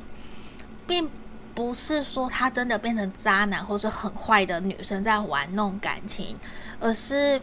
[0.86, 1.10] 并
[1.54, 6.36] 不是说他真的变成渣男或是很坏的女生在玩弄感情，
[6.78, 7.40] 而是。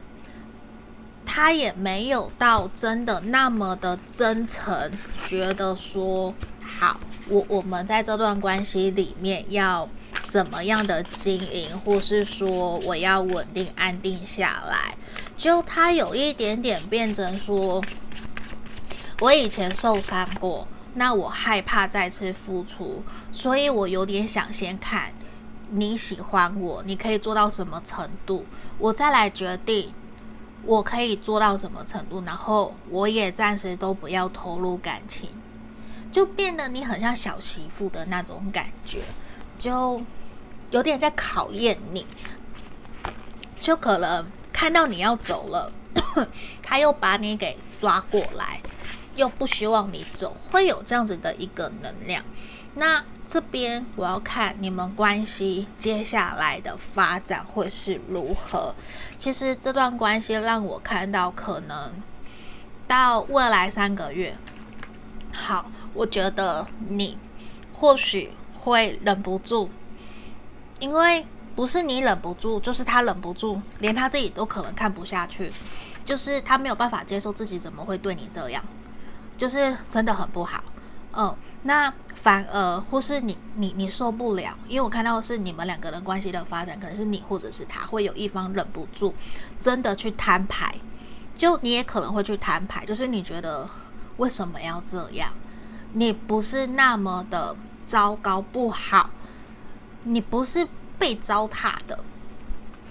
[1.30, 4.89] 他也没有到真的那么的真诚，
[5.28, 6.99] 觉得说好，
[7.30, 9.88] 我我们在这段关系里面要
[10.23, 14.97] 怎么样的经营，或是说我要稳定安定下来，
[15.36, 17.84] 就他有一点点变成说，
[19.19, 23.03] 我以前受伤过，那我害怕再次付出，
[23.34, 25.11] 所以我有点想先看
[25.71, 28.45] 你喜欢我，你可以做到什么程度，
[28.80, 29.93] 我再来决定。
[30.64, 32.22] 我可以做到什么程度？
[32.26, 35.30] 然后我也暂时都不要投入感情，
[36.12, 39.01] 就变得你很像小媳妇的那种感觉，
[39.58, 40.01] 就
[40.72, 42.05] 有点在考验你。
[43.60, 45.72] 就可能看到你要走了，
[46.62, 48.62] 他又把你给抓过来，
[49.16, 52.24] 又不希望你走，会有这样子的一个能量。
[52.80, 58.75] 那这边我要看你们关系接下来的发展会是如何。
[59.17, 61.91] 其实这段关系让我看到，可能
[62.88, 64.38] 到未来三个月，
[65.34, 67.17] 好，我觉得你
[67.73, 69.71] 或许会忍不住，
[70.80, 71.25] 因为
[71.55, 75.51] 不是你忍不住，就是他忍不住，连他自己都可能看不下去，
[76.05, 78.63] 就是他没有办法接受自己怎么会对你这样，
[79.36, 80.63] 就是真的很不好，
[81.13, 81.36] 嗯。
[81.64, 89.14] 那反而或是你你你受不了，因为我看到的是你们两个人关系的发展，可能是你或者是他会有一方忍不住，
[89.60, 90.76] 真的去摊牌，
[91.36, 93.68] 就你也可能会去摊牌，就是你觉得
[94.18, 95.34] 为什么要这样？
[95.93, 99.10] 你不是那么的糟糕不好，
[100.03, 101.99] 你不是被糟蹋的，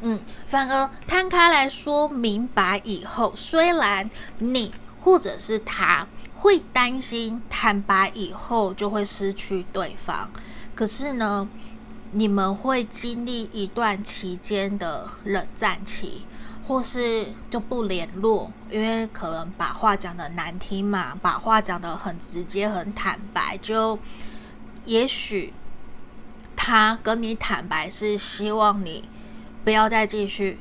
[0.03, 6.07] 嗯，反而摊开来说明白以后，虽然你或者是他。
[6.47, 10.28] 会担心坦白以后就会失去对方，
[10.76, 11.49] 可是呢，
[12.12, 16.24] 你们会经历一段期间的冷战期，
[16.64, 23.99] 或是就不联络，因为可能把话讲得难听嘛，把话讲得很直接、很坦白，就
[24.84, 25.53] 也许
[26.55, 29.09] 他跟你坦白是希望你
[29.64, 30.61] 不要再继续，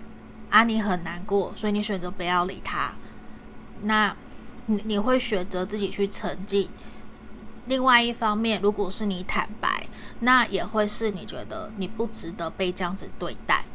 [0.50, 2.92] 啊，你很难过，所以你选择不要理他，
[3.84, 4.16] 那。
[4.68, 6.70] 你你会选择自己去沉浸。
[7.68, 9.88] 另外一方面，如果是你坦白，
[10.20, 13.66] 那也会是你觉得你不值得被这样子对待。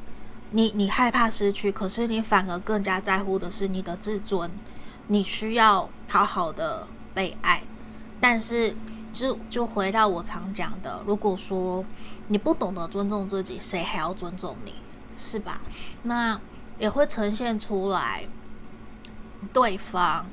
[0.53, 4.51] 你你害怕失去，可是你反而更加在乎的是你的自尊。
[5.09, 7.65] 你需要好好的被爱。
[8.21, 8.77] 但是
[9.13, 11.85] 就就回到我常讲的，如果说
[12.29, 14.75] 你不懂得尊重自己，谁还要尊重你？
[15.17, 15.61] 是吧？
[16.05, 16.41] 那
[16.79, 18.25] 也会呈现出来
[19.53, 20.27] 对方。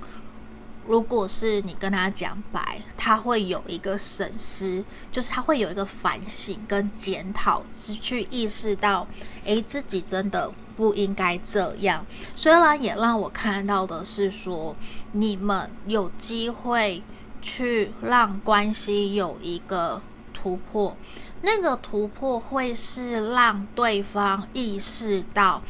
[0.87, 9.05] 如果是你跟他讲白，他会有一个审视，就是他会有一个反省跟检讨，是去意识到，
[9.43, 12.05] 诶，自己真的不应该这样。
[12.35, 14.75] 虽然也让我看到的是说，
[15.11, 17.03] 你们有机会
[17.41, 20.01] 去让关系有一个
[20.33, 20.95] 突破，
[21.41, 25.61] 那个突破会是让对方意识到，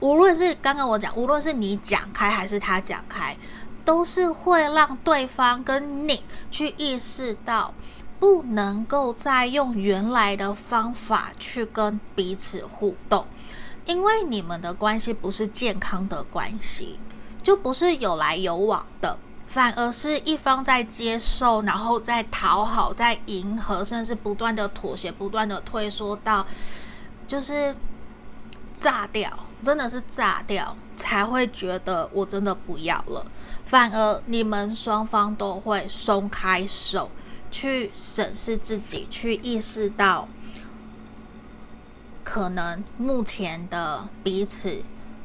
[0.00, 3.34] 无论是刚刚我讲，无论是你讲开还是他讲开。
[3.84, 7.74] 都是会让对方跟你去意识到，
[8.18, 13.26] 不能够再用原来的方法去跟彼此互动，
[13.84, 16.98] 因为你们的关系不是健康的关系，
[17.42, 26.46] 就不是有来有往的，反而是一方在接受，然后在讨好，在迎合，甚至不断的妥协，不断的退缩到，
[27.26, 27.76] 就是
[28.74, 29.30] 炸掉，
[29.62, 33.26] 真的是炸掉，才会觉得我真的不要了。
[33.64, 37.10] 反而你们双方都会松开手，
[37.50, 40.28] 去审视自己，去意识到，
[42.22, 44.82] 可能目前的彼此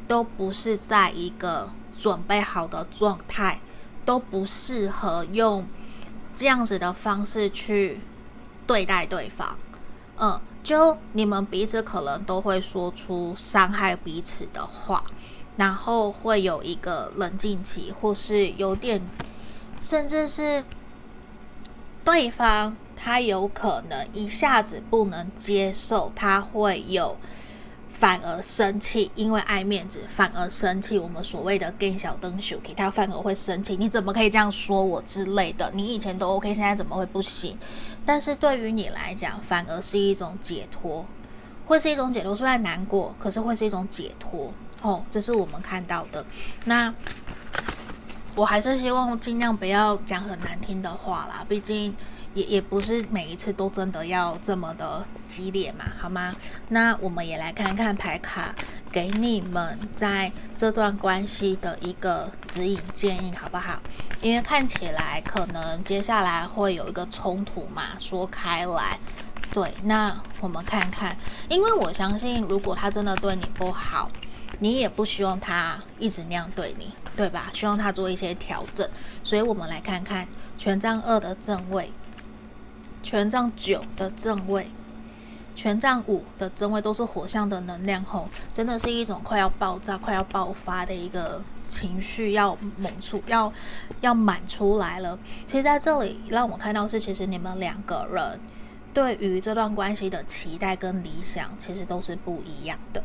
[0.08, 3.60] 都不是在一个准备好的状态，
[4.06, 5.68] 都不适合用
[6.34, 8.00] 这样子的方式去
[8.66, 9.58] 对待对方。
[10.18, 15.04] 嗯，就你们彼此可能都会说出伤害彼此的话。
[15.60, 19.02] 然后会有一个冷静期，或是有点，
[19.82, 20.64] 甚至是
[22.06, 27.18] 对方他有可能一下子不能接受，他会有
[27.90, 30.98] 反而生气，因为爱面子反而生气。
[30.98, 35.70] 我们所谓的更小灯秀气，他反而会生气，你怎么可以这样说我之类的？
[35.74, 37.58] 你以前都 OK，现在怎么会不行？
[38.06, 41.06] 但是对于你来讲，反而是一种解脱。
[41.66, 45.04] 会是一种解脱，虽然难过，可是会是一种解脱哦。
[45.10, 46.26] 这是我们看到的。
[46.66, 46.94] 那
[48.36, 51.96] 我还是希望尽量不要讲很难听的话啦，毕竟
[52.34, 56.34] 也也不是每一次都真的要这么的激烈嘛，好吗？
[56.70, 58.54] 那我们也来看看牌卡
[58.92, 63.80] 给你们在这段关系的一个指引建议，好不好？
[64.22, 68.98] 因为看起来可能接下来会有一个冲突嘛，说开来。
[69.52, 71.14] 对，那我们看看，
[71.50, 74.10] 因为我相信，如果他真的对你不好，
[74.60, 77.50] 你也不希望他一直那样对你，对吧？
[77.54, 78.88] 希望他做一些调整。
[79.24, 81.92] 所以，我们来看看权杖二的正位，
[83.02, 84.70] 权杖九的正位，
[85.56, 93.52] 权杖五的正位，都是火象的能量吼，真的是一种快要爆炸、快要爆发的一个情绪，要猛出、要
[94.02, 95.18] 要满出来了。
[95.46, 98.40] 其实，在这里让我看到是，其实你们两个人。
[98.92, 103.02] 对于这段关系的期待跟理想，其实都是不一样的。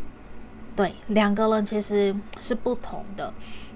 [0.76, 3.32] 对，两个人其实是不同的。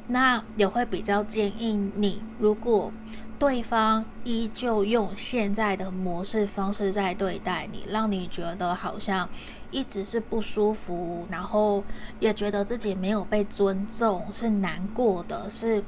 [0.09, 2.93] 那也会比较建议你，如果
[3.39, 9.29] 对方依旧用现在的模式方式在对待你，让你觉得好像
[9.71, 11.85] 一直是不舒服，然后
[12.21, 15.85] 也觉得自己没有被尊重，是难过的，是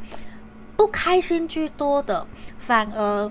[0.76, 2.26] 不开心居多的，
[2.58, 3.30] 反而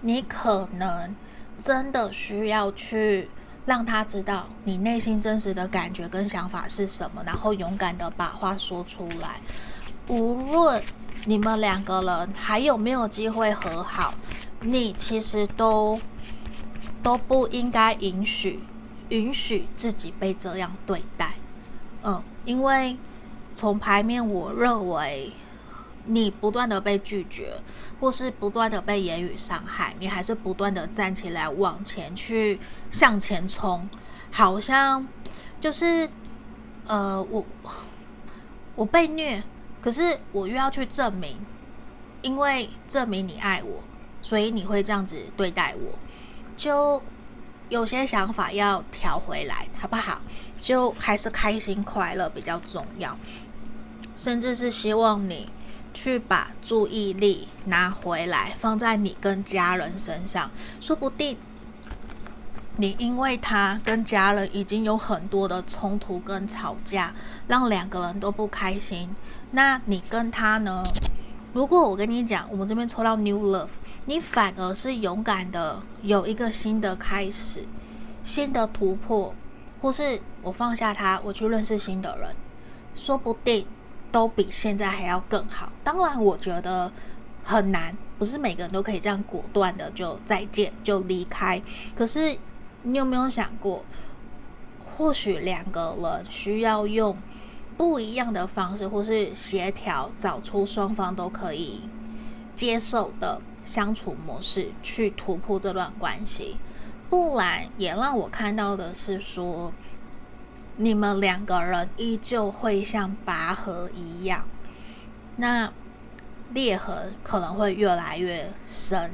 [0.00, 1.14] 你可能。
[1.56, 3.30] 真的需要去
[3.66, 9.40] 让他知道你内心真实的感觉跟想法是什么，然后勇敢的把话说出来。
[10.08, 10.82] 无论
[11.26, 14.14] 你们两个人还有没有机会和好，
[14.60, 15.98] 你其实都
[17.02, 18.60] 都不应该允许
[19.08, 21.34] 允许自己被这样对待。
[22.02, 22.96] 嗯，因为
[23.52, 25.32] 从牌面我认为。
[26.06, 27.54] 你不断的被拒绝，
[28.00, 32.58] 或是不断的被言语伤害，你还是不断的站起来往前去
[32.90, 33.88] 向前冲，
[34.30, 35.06] 好像
[35.60, 36.08] 就是
[36.86, 37.44] 呃，我
[38.74, 39.42] 我被虐，
[39.80, 41.38] 可是我又要去证明，
[42.22, 43.82] 因为证明你爱我，
[44.20, 45.98] 所以你会这样子对待我，
[46.56, 47.02] 就
[47.68, 50.20] 有些想法要调回来，好不好？
[50.60, 53.16] 就还是开心快乐比较重要，
[54.14, 55.48] 甚至是希望你。
[55.94, 60.50] 去把注意力拿回来，放在你跟家人身上。
[60.80, 61.38] 说不定
[62.76, 67.14] 你因为他跟家人已经有很多的冲突跟吵架，
[67.46, 69.14] 让两个人都不开心。
[69.52, 70.82] 那你跟他呢？
[71.52, 73.68] 如果我跟你讲，我们这边抽到 New Love，
[74.06, 77.64] 你反而是勇敢的有一个新的开始、
[78.24, 79.32] 新的突破，
[79.80, 82.34] 或是我放下他，我去认识新的人，
[82.96, 83.64] 说不定。
[84.14, 85.72] 都比现在还要更好。
[85.82, 86.92] 当然，我觉得
[87.42, 91.60] 很难，不是每个人都可以这样果断的就再见就离开。
[91.96, 92.38] 可是，
[92.84, 93.84] 你有没有想过，
[94.84, 97.18] 或许两个人需要用
[97.76, 101.80] 不一样的方式，或是协调，找出双方都可以
[102.54, 106.56] 接受的相处模式，去突破这段关系。
[107.10, 109.72] 不然，也让我看到的是说。
[110.76, 114.44] 你们两个人依旧会像拔河一样，
[115.36, 115.72] 那
[116.52, 119.12] 裂痕可能会越来越深。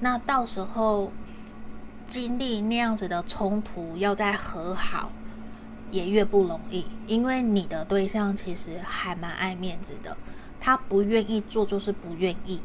[0.00, 1.12] 那到时候
[2.06, 5.12] 经历那样子的冲突，要再和好
[5.90, 6.86] 也越不容易。
[7.06, 10.16] 因为你的对象其实还蛮爱面子的，
[10.58, 12.60] 他不愿意做就是不愿意。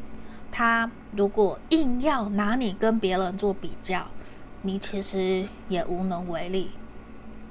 [0.52, 4.08] 他如果硬要拿你跟别人做比较，
[4.62, 6.72] 你其实也无能为力。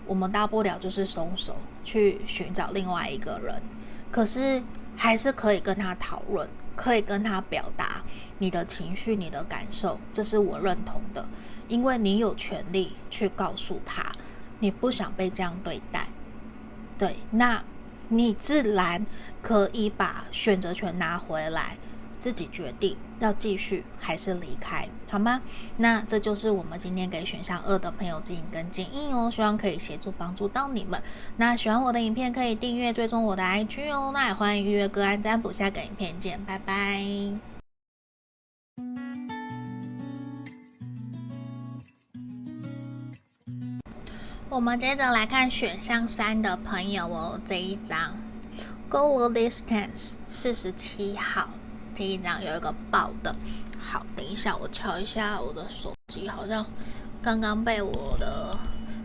[0.08, 1.54] 我们大不了就是松手
[1.84, 3.62] 去寻找另外一个人，
[4.10, 4.60] 可是
[4.96, 8.02] 还是可以跟他讨论，可以跟他表达
[8.38, 11.24] 你的情绪、你的感受，这是我认同的，
[11.68, 14.02] 因为你有权利去告诉他，
[14.60, 16.08] 你不想被这样对待，
[16.98, 17.62] 对，那
[18.08, 19.04] 你自然
[19.42, 21.76] 可以把选择权拿回来。
[22.28, 25.40] 自己决定要继续还是离开，好吗？
[25.78, 31.02] 那这就是我们今天给选项二的朋友指引跟建议哦，希望可以协助帮助到你们。
[31.38, 37.02] 那喜欢我的影片可以订阅追踪我的 IG 哦，那也欢迎预约个案占卜，下个影片见，拜拜。
[44.50, 48.14] 我们接着来看选项三的朋友哦，这一张
[48.90, 51.48] Go the distance 四十七号。
[51.98, 53.34] 第一张有一个爆的，
[53.76, 56.64] 好，等一下我瞧一下我的手机，好像
[57.20, 58.56] 刚刚被我的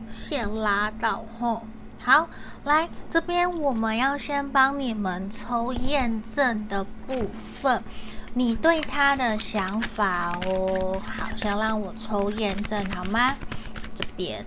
[0.07, 1.63] 线拉到吼。
[1.97, 2.29] 好，
[2.65, 7.83] 来这边我们要先帮你们抽验证的部分，
[8.35, 11.01] 你对他的想法哦。
[11.03, 13.35] 好，先让我抽验证好吗？
[13.95, 14.45] 这边，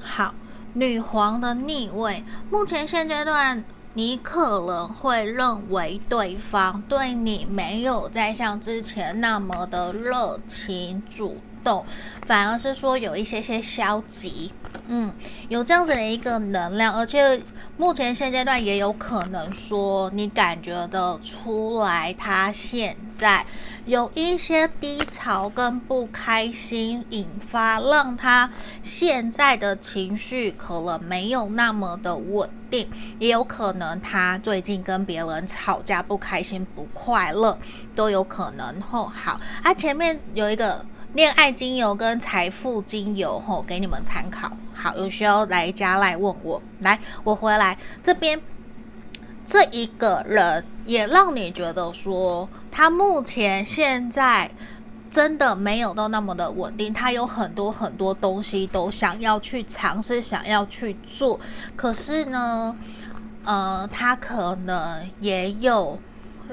[0.00, 0.32] 好，
[0.74, 3.64] 女皇的逆位，目前现阶段。
[3.98, 11.84] 你可能会认为对方对你没有再像之前那么的热情主动，
[12.24, 14.52] 反而是说有一些些消极，
[14.88, 15.12] 嗯，
[15.48, 17.40] 有这样子的一个能量，而且
[17.76, 23.46] 目前现阶段也有可能说你感觉得出来，他现在。
[23.86, 28.50] 有一些低潮跟不开心，引发让他
[28.82, 32.86] 现在的情绪可能没有那么的稳定，
[33.18, 37.58] 也有可能他最近跟别人吵架，不开心、不快乐
[37.96, 38.78] 都有可能。
[38.82, 40.84] 吼，好，啊，前面有一个
[41.18, 44.52] 恋爱精油跟财富精油，吼，给你们参考。
[44.72, 48.40] 好，有需要来加来问我，来，我回来这边，
[49.44, 52.48] 这一个人也让你觉得说。
[52.70, 54.48] 他目前现在
[55.10, 61.40] 真的没有到那么的稳定，他有很多很多东西都想要去尝试，想要去做，
[61.74, 62.76] 可是呢，
[63.42, 65.98] 呃，他可能也有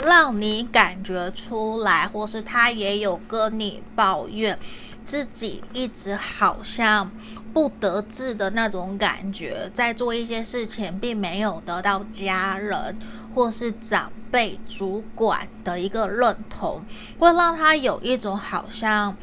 [0.03, 4.57] 让你感觉出来，或是他也有跟你抱怨
[5.05, 7.11] 自己一直好像
[7.53, 12.97] 不得志的那种感觉，在做一些事情并没有得到家人
[13.33, 16.81] 或是长辈、主管的一个认同，
[17.17, 19.15] 会让他有一种好像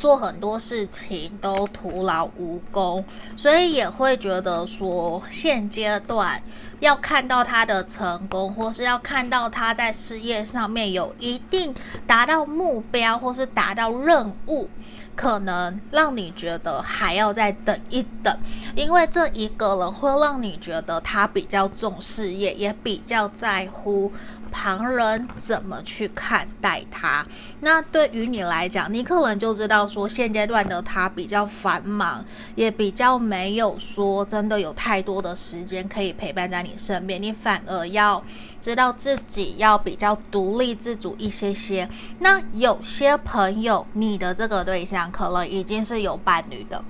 [0.00, 3.04] 做很多事情都徒劳无功，
[3.36, 6.42] 所以也会觉得说，现阶段
[6.80, 11.74] 要看到他的成功，或是要看到他在事业上面有一定
[12.06, 14.70] 达到目标，或是达到任务。
[15.16, 18.34] 可能让你觉得还要再等一等，
[18.74, 24.10] 因为这一个人会让你觉得他比较重事业，也比较在乎
[24.50, 27.26] 旁人怎么去看待他。
[27.60, 32.24] 那对于你来讲，你可能就知道说，现阶段的他比较繁忙，
[32.54, 38.22] 也比较没有说真的有太多的时间可以陪伴在你身边，你反而要。
[38.60, 41.88] 知道自己要比较独立自主一些些。
[42.18, 46.84] 那有些朋友，你的这个对象可能已经是有伴侣的，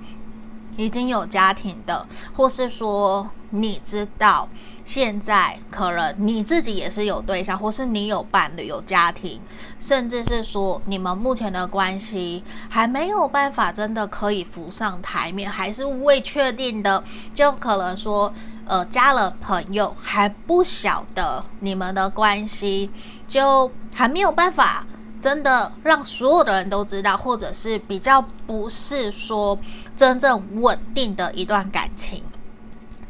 [0.75, 4.49] 已经有家庭的，或是说你知道
[4.83, 9.39] 现在可能你自己也是有对象，或是你有伴侣、有家庭，
[9.79, 17.03] 甚至是说你们目前的关系还没有办法真的可以浮上台面，还是未确定的，
[17.33, 18.33] 就可能说。
[18.67, 22.89] 呃，加了朋友还不晓得你们的关系，
[23.27, 24.85] 就还没有办法
[25.19, 29.57] 真的让所有的人都知道，或者是比较不是说
[29.97, 32.23] 真正稳定的一段感情，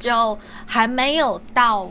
[0.02, 1.88] 就还没有到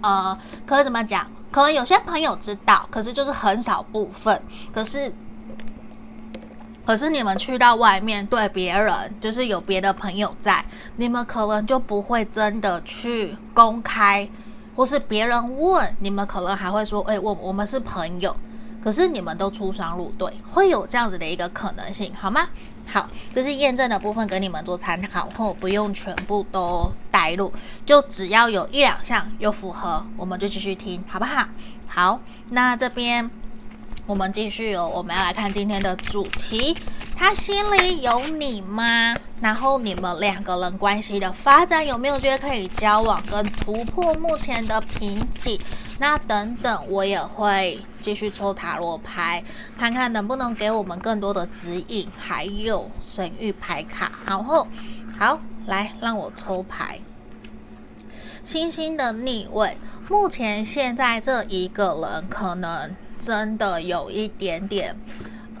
[0.00, 1.26] 呃，可以怎么讲？
[1.50, 4.40] 可能有些朋友知道，可是就是很少部分，
[4.72, 5.12] 可是。
[6.86, 10.64] 可是你们去到外面对别人，就是有别的朋友在，
[10.96, 14.26] 你们可能就不会真的去公开，
[14.74, 18.34] 或是别人问你们，可能还会说：“哎，我我们是朋友。”
[18.82, 22.46] 可是你们都出双入对，会有这样子的一个可能性，好吗？
[22.90, 27.52] 好，这是验证的部分，给你们做参考后，不用全部都带入，
[27.84, 31.48] 就只要有一两项有符合，我们就继续听，好不好？
[31.86, 32.20] 好，
[32.50, 33.30] 那这边。
[34.08, 36.74] 我们继续哦，我们要来看今天的主题。
[37.14, 39.14] 他心里有你吗？
[39.38, 45.60] 然后你们两个人关系的发展有没有觉得可以交往跟突破目前的瓶颈？
[45.98, 49.44] 那等等，我也会继续抽塔罗牌，
[49.76, 54.10] 看看能不能给我们更多的指引，还有神諭牌卡。
[54.26, 54.66] 然后，
[55.18, 56.98] 好，来让我抽牌。
[58.42, 59.76] 星星的逆位，
[60.08, 62.96] 目前现在这一个人可能。
[63.20, 64.96] 真的有一点点，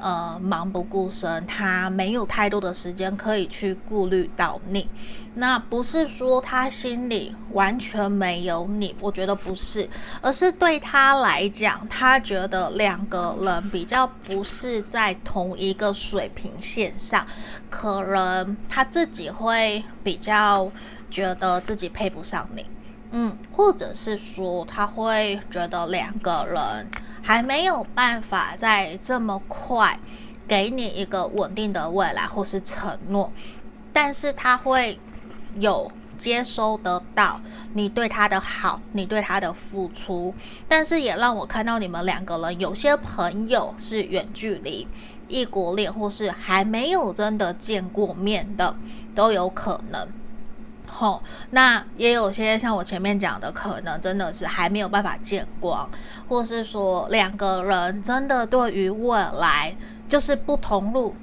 [0.00, 4.88] 呃，忙不顾身，他没有太多的时间可以去顾虑到你。
[5.34, 9.88] 那不是说他心里完全没有你，我觉得不是，
[10.20, 17.24] 而是对他来讲，他觉得两个人比较不是在同一个水平线上，
[17.70, 20.68] 可能他自己会比较
[21.08, 22.66] 觉得自己配不上你，
[23.12, 26.86] 嗯，或者是说他会觉得两个人。
[27.28, 30.00] 还没有办法在这么快
[30.48, 33.30] 给你一个稳定的未来或是承诺，
[33.92, 34.98] 但是他会
[35.58, 37.38] 有接收得到
[37.74, 40.34] 你对他的好，你对他的付出，
[40.66, 44.88] 但是也让我看到你们两个人有些朋友是远距离、
[45.28, 48.74] 异国恋，或是还没有真的见过面的，
[49.14, 50.08] 都有可能。
[51.00, 55.88] 哦，那也有些像我前面讲的，可能真的是还没有办法见光，
[56.28, 59.76] 或是说两个人真的对于未来
[60.08, 61.14] 就是不同路。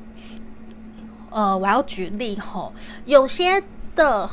[1.30, 2.72] 呃，我要举例吼，
[3.04, 3.62] 有些
[3.98, 4.30] 的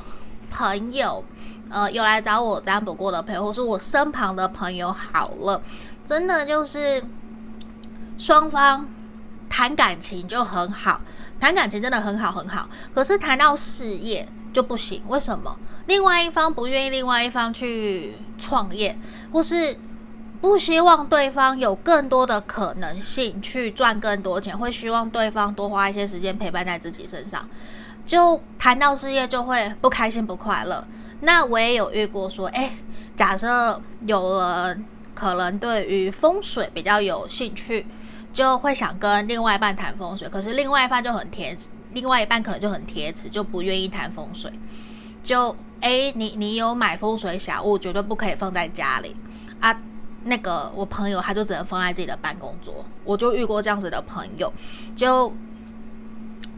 [0.49, 1.25] 朋友，
[1.69, 5.61] 呃，有来找我占卜过的朋友，或是我身旁的朋友，好了，
[6.05, 7.03] 真的就是
[8.17, 8.87] 双方
[9.51, 11.01] 谈感情就很好，
[11.41, 15.59] 谈感情真的很好很好，可是谈到事业就不行，为什么？
[15.87, 18.97] 另外一方不愿意另外一方去创业，
[19.33, 19.77] 或是
[20.41, 27.49] 不希望对方有更多的可能性去赚更多钱，会希望对方多花一些时间陪伴在自己身上，
[28.05, 30.85] 就谈到事业就会不开心不快乐。
[31.21, 32.77] 那我也有遇过说，哎，
[33.17, 34.85] 假设有人
[35.15, 37.87] 可能对于风水比较有兴趣，
[38.33, 41.57] 就会想跟另外一半谈风水，可是另外一半就很甜，
[41.95, 44.53] 另外一半可能就很铁齿，就不愿意谈风水，
[45.23, 45.57] 就。
[45.85, 49.17] 哎，你你有买风水小物，绝对不可以放在家里
[49.61, 49.77] 啊！
[50.23, 54.53] 那个我朋友他就只能放在自己的办公桌，我就遇过这样子的朋友。
[54.95, 55.35] 就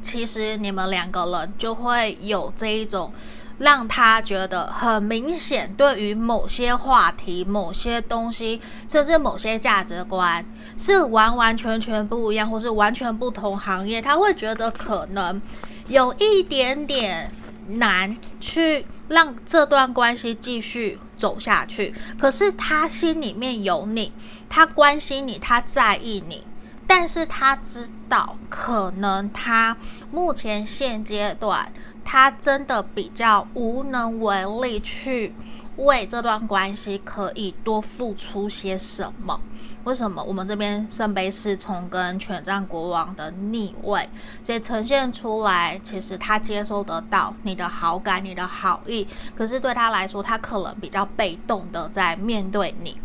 [0.02, 3.10] 其实你们两个人就会有这一种
[3.56, 10.44] 让他觉得很明显，对于某些话题、某些东西，甚至某些价值观
[10.76, 15.40] 是完完全全不一样，或是完全不同行业，他会觉得可能
[15.88, 17.30] 有一点点
[17.68, 18.86] 难去。
[19.06, 24.10] 让这段关系继续走下去，可是他心里面有你，
[24.48, 26.42] 他关心你，他在意你，
[26.86, 29.76] 但是他知道可能他
[30.10, 31.70] 目前现阶段
[32.02, 35.34] 他真的比较无能为力去
[35.76, 39.38] 为这段关系可以多付出些什么。
[39.84, 44.08] 为什么我们这边圣杯侍从跟权杖国王的逆位，
[44.42, 49.06] 所以呈现出来，其实他接收得到你的好感、你的好意，
[49.36, 52.98] 可是对他来说，他可能比较被动的在面对你，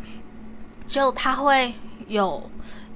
[0.87, 1.75] 就他会
[2.07, 2.49] 有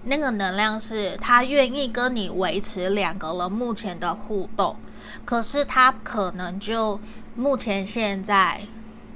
[0.05, 4.77] 那个能量，是他愿意跟你维持两个人目前的互动，
[5.25, 6.99] 可是他可能就
[7.35, 8.61] 目前现在。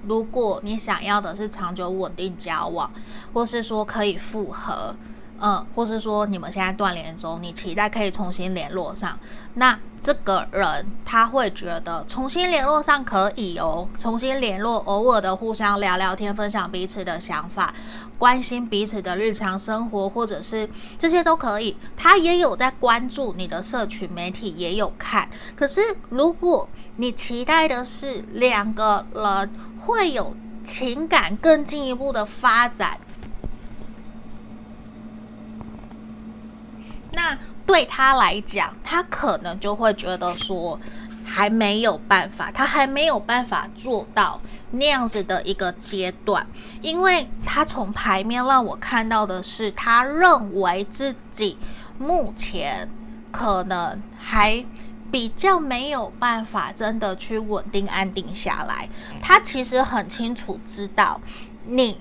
[0.07, 2.89] 如果你想要的是长久稳定交往，
[3.33, 4.95] 或是说可以复合，
[5.39, 9.17] 嗯，或是说你们现在断联中，你期待可以重新联络上，
[9.55, 17.73] 那这个人他会觉得重新联络上可以哦，重新联络，偶尔的互相聊聊天，分享彼此的想法，
[18.17, 21.75] 关心彼此的日常生活，或者是这些都可以。
[21.95, 25.29] 他也有在关注你的社群媒体，也有看。
[25.55, 32.97] 可是如果你期待的是两个人会有情感更进一步的发展，
[37.17, 40.79] 那对他来讲，他可能就会觉得说
[41.25, 44.39] 还没有办法，他还没有办法做到
[44.69, 46.45] 那样子的一个阶段，
[46.83, 51.57] 因为他从牌面让我看到的是，他认为自己
[51.97, 52.87] 目前
[53.31, 54.63] 可能还。
[55.09, 58.89] 比较没有办法真的去稳定安定下来，
[59.21, 61.21] 他其实很清楚知道
[61.65, 61.97] 你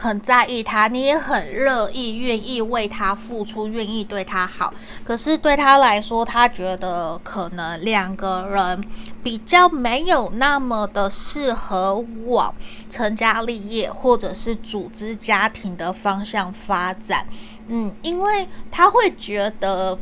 [0.00, 4.72] 很在意他，你也很乐意愿意为他付出，愿意对他好。
[5.04, 8.80] 可是对他来说，他觉得可能两个人
[9.24, 12.54] 比较没有那么的适合往
[12.88, 17.26] 成家立业或者是组织家庭的方向发展。
[17.66, 19.98] 嗯，因为他会觉得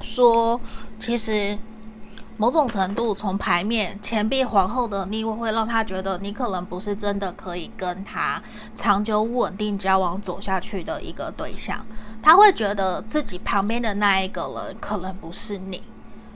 [0.00, 0.60] 说。
[0.98, 1.58] 其实，
[2.42, 8.42] 某种程度从牌面钱币皇后的逆位会让他觉得你可能不是真的可以跟他
[8.74, 11.86] 长久稳定交往走下去的一个对象。
[12.20, 15.84] 他会觉得自己旁边的那一个人可能不是你，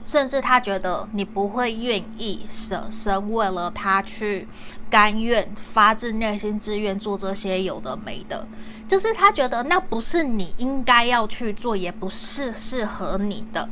[0.05, 4.47] 甚至他觉得你不会愿意舍身为了他去
[4.89, 8.47] 甘愿发自内心自愿做这些有的没的，
[8.87, 13.67] 就是他觉得那不是你应该要去做，也不是适合你的。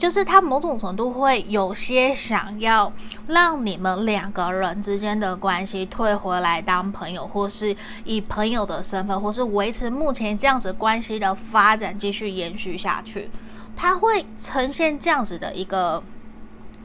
[0.00, 2.90] 就是他某种程度会有些想要
[3.26, 13.28] 让你们两个人之间的关系退回来当朋友，或是以朋友的身份，或是维持目前这样子关系的发展继续延续下去。
[13.76, 16.02] 他会呈现这样子的一个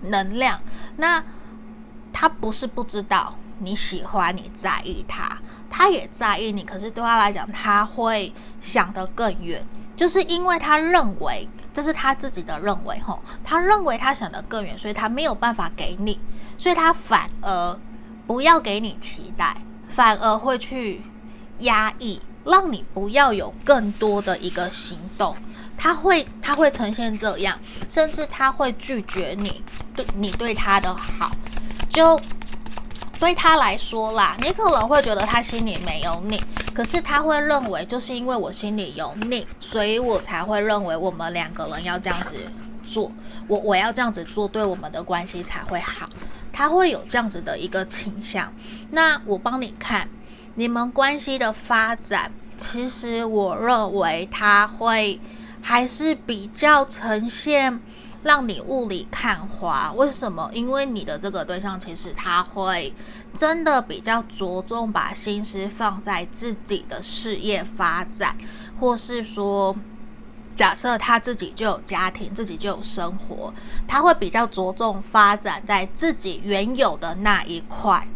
[0.01, 0.59] 能量。
[0.97, 1.23] 那
[2.11, 5.37] 他不是不知道你喜欢你在意他，
[5.69, 11.47] 他也在意你，可是对他来讲，他会想得更远，就是因为他认为。
[11.75, 16.17] 这是他自己的认为，吼，他认为他想得更远，所以他没有办法给你，
[16.57, 17.77] 所以他反而
[18.25, 19.57] 不要给你期待，
[19.89, 21.01] 反而会去
[21.59, 25.35] 压抑，让你不要有更多的一个行动。
[25.77, 27.59] 他会，他会呈现这样，
[27.89, 29.61] 甚至他会拒绝你
[29.93, 31.29] 对你对他的好，
[31.89, 32.17] 就。
[33.19, 36.41] 对他来说啦，你可能会觉得他心里没有你，
[36.73, 42.35] 可是他会认为，就是因为我心里有你，所以我才会认为我们两个人要这样子
[42.83, 43.11] 做，
[43.47, 46.09] 我我要这样子做，对我们的关系才会好。
[46.53, 48.53] 他会有这样子的一个倾向。
[48.91, 50.07] 那我帮你看
[50.53, 55.19] 你们关系的发展，其实我认为他会
[55.61, 57.81] 还是比较呈现
[58.25, 59.93] 让你雾里看花。
[59.93, 60.49] 为什么？
[60.51, 62.93] 因为你的这个对象其实他会
[63.33, 68.35] 真的比较着重把心思放在自己的事业发展，
[68.79, 69.73] 或是说。
[70.55, 73.53] 假设他自己就有家庭，自己就有生活，
[73.85, 78.07] 他会比较着重发展在自己原有的那一块。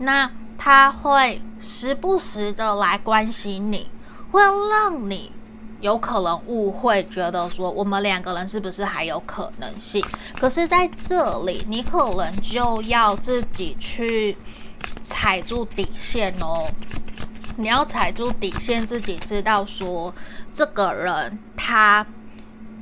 [0.00, 3.90] 那他会时不时的来关心你，
[4.30, 5.32] 会让你
[5.80, 10.02] 有可能误会，觉得说我们两个人是不是还有可能性？
[10.38, 14.36] 可是在这里，你可能就要自己去
[15.02, 16.64] 踩住底线哦。
[17.58, 20.14] 你要踩住底线，自己知道说
[20.52, 22.06] 这个人他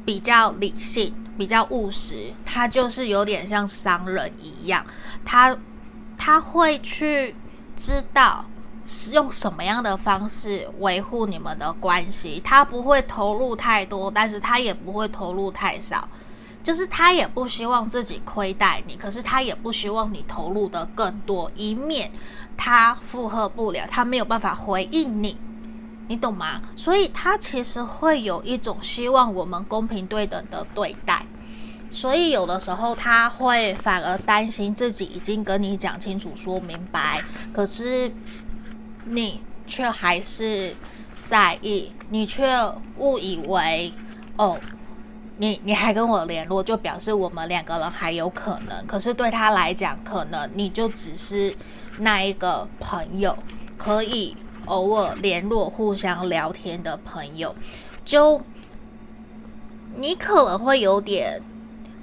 [0.04, 4.84] 比较理性，比较务实，他就是有点像商人一样，
[5.24, 5.56] 他
[6.16, 7.34] 他会去
[7.76, 8.44] 知道
[8.86, 16.08] 是用什么样的方式维护你们的关系，他不会投入太多，但是他也不会投入太少，
[16.62, 22.10] 就是他也不希望自己亏待你，可是他也不希望你投入的更多，以免。
[22.56, 25.36] 他负荷不了，他没有办法回应你，
[26.06, 26.62] 你懂吗？
[26.76, 31.26] 所以他其实会有一种希望我们公平对等的对待，
[31.90, 37.20] 所以有的时候他会反而担心自己已经跟你讲清楚、说明白，
[37.52, 38.08] 可是
[39.04, 40.74] 你却还是
[41.24, 42.46] 在意，你却
[42.98, 43.92] 误以为
[44.36, 44.58] 哦，
[45.38, 48.86] 你你还跟我联络，就表示我们两个人还有可能。
[48.86, 51.54] 可是对他来讲，可能你就只是。
[52.00, 53.38] 那一个朋友
[53.78, 57.54] 可以偶尔联络、互相聊天的朋友，
[58.04, 58.42] 就
[59.94, 61.40] 你可能会有点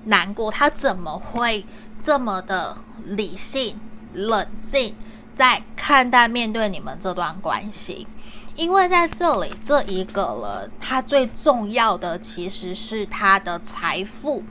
[0.06, 1.66] 难过，他怎么会
[2.00, 3.78] 这么的理性、
[4.14, 4.96] 冷静，
[5.36, 8.08] 在看待面对你们这段关系？
[8.56, 14.44] 因为在这里，这一个人他最重要的其实是他的财富、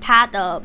[0.00, 0.62] 他的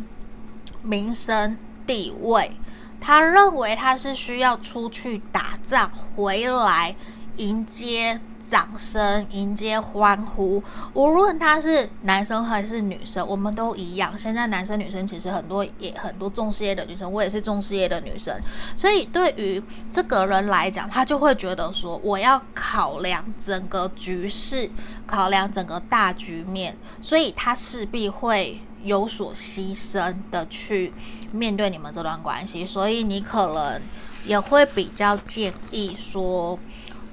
[0.84, 2.52] 名声、地位。
[3.00, 6.96] 他认为他是需要出去打仗回来
[7.38, 10.64] 迎接掌声、迎接欢呼，
[10.94, 14.18] 无论他是男生还是女生，我们都一样。
[14.18, 18.34] 现在男生女生其实很多，也很多重事业的女生，我也是重事业的女生，
[18.76, 19.62] 所以对于
[19.92, 24.70] 这个人来讲，他就会觉得说，我要考量整个局势，
[25.06, 28.62] 考量整个大局面，所以他势必会。
[28.82, 30.94] 有所牺牲的去
[31.34, 33.82] 面对你们这段关系，所以你可能
[34.24, 36.58] 也会比较建议说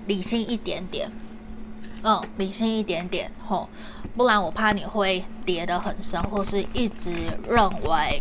[0.07, 1.11] 理性一点点，
[2.03, 3.69] 嗯，理性一点点吼，
[4.15, 7.11] 不然我怕你会跌得很深，或是一直
[7.49, 8.21] 认为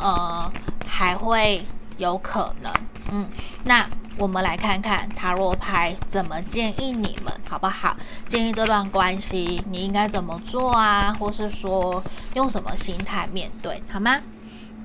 [0.00, 0.52] 呃
[0.86, 1.64] 还会
[1.98, 2.72] 有可能，
[3.12, 3.28] 嗯，
[3.64, 3.86] 那。
[4.18, 7.96] 我们来看看塔罗牌怎么建议你们，好不好？
[8.26, 11.10] 建议这段关系你应该怎么做啊？
[11.18, 12.04] 或是说
[12.34, 14.20] 用什么心态面对，好吗？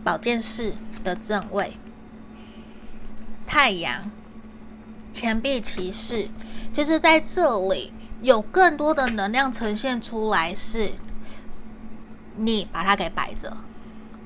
[0.01, 0.73] 宝剑四
[1.03, 1.77] 的正位，
[3.45, 4.09] 太阳，
[5.17, 6.27] 钱币骑士，
[6.71, 7.91] 就是在这里
[8.21, 10.91] 有更多的能量呈现出来，是
[12.35, 13.57] 你把它给摆着，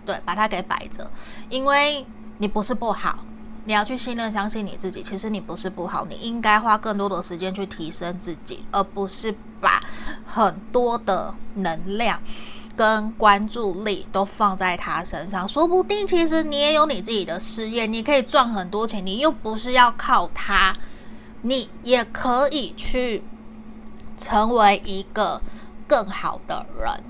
[0.05, 1.09] 对，把它给摆着，
[1.49, 2.05] 因为
[2.39, 3.19] 你不是不好。
[3.63, 5.01] 你要去信任、相信你自己。
[5.01, 9.81] 其实你不是不好，你应该花更多的时间去提升自己，而不是把
[10.25, 12.21] 很多的能量
[12.75, 15.47] 跟关注力都放在他身上。
[15.47, 20.75] 说不定其实你也有你自己的事业，你可以赚很多钱，你又不是要靠他，
[21.41, 23.23] 你也可以去
[24.17, 25.41] 成为一个
[25.87, 27.03] 更好的人。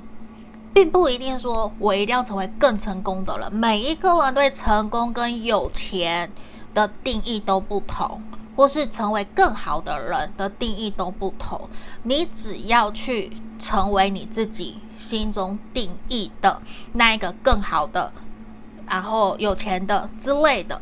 [0.73, 3.53] 并不一定说我一定要成为更成功的人。
[3.53, 6.31] 每一个人对成功跟有钱
[6.73, 8.21] 的定义都不同，
[8.55, 11.69] 或是成为更好的人的定义都不同。
[12.03, 16.61] 你只要去成为你自己心中定义的
[16.93, 18.11] 那一个更好的，
[18.87, 20.81] 然后有钱的之类的，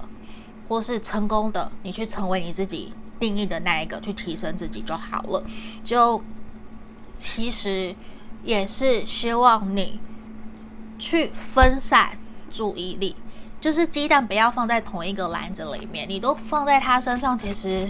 [0.67, 5.43] 或是成功的，你去成为你自己定义的那一个，去提升自己就好了。
[5.83, 6.21] 就
[7.15, 7.95] 其实。
[8.41, 9.99] 也是希望你
[10.97, 12.17] 去分散
[12.49, 13.13] 注意力，
[13.61, 16.07] 就是鸡蛋不要放在同一个篮子里面。
[16.07, 17.89] 你都放在他身上，其实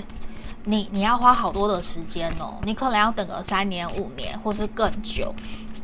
[0.65, 2.57] 你你要花好多的时间哦。
[2.63, 5.33] 你可能要等个三年、五年，或是更久，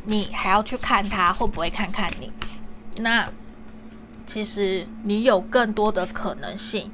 [0.04, 2.30] 你还要去看他会不会看看你。
[2.98, 3.28] 那
[4.26, 6.90] 其实你有更多的可能性。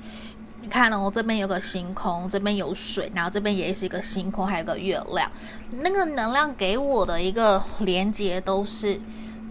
[0.60, 5.28] 你看哦，这边有个星空，这边有水，然后这边也是一个星空，还有个月亮。
[5.70, 9.00] 那个能量给我的一个连接都是，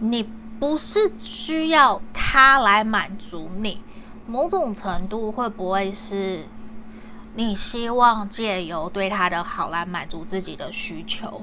[0.00, 0.26] 你
[0.62, 3.80] 不是需要他来满足你，
[4.28, 6.44] 某种程度会不会是
[7.34, 11.42] 你希望借由对他的好来满足自己的需求？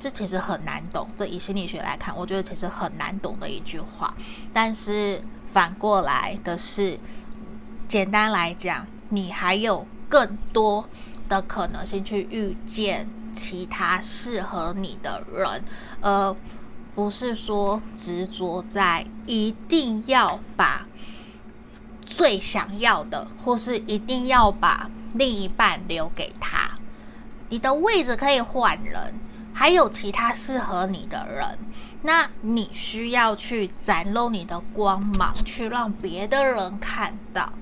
[0.00, 1.10] 这其实很难懂。
[1.14, 4.14] 这以心理学来看，我觉得其实很难懂的一句话。
[4.50, 5.20] 但是
[5.52, 6.98] 反过来的是，
[7.86, 10.88] 简单来讲，你还有更多
[11.28, 15.62] 的可能性去遇见其他适合你的人，
[16.00, 16.34] 而
[16.94, 20.86] 不是说执着在一定要把
[22.04, 26.78] 最想要的，或是一定要把另一半留给他。
[27.48, 29.14] 你的位置可以换人。
[29.54, 31.58] 还有其他适合你的人，
[32.00, 37.52] 那你需要去展露你的光芒，去让别的人看到，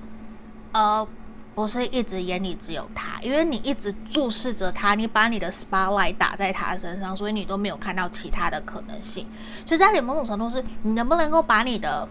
[0.71, 1.05] 而
[1.53, 3.19] 不是一直眼里只有他。
[3.21, 9.27] 因为你一直注视着他，你把你的 spotlight 打在他身上，所以你都没有看到其他的可能性。
[9.65, 12.07] 所以在某种程度是，你能不能够把你的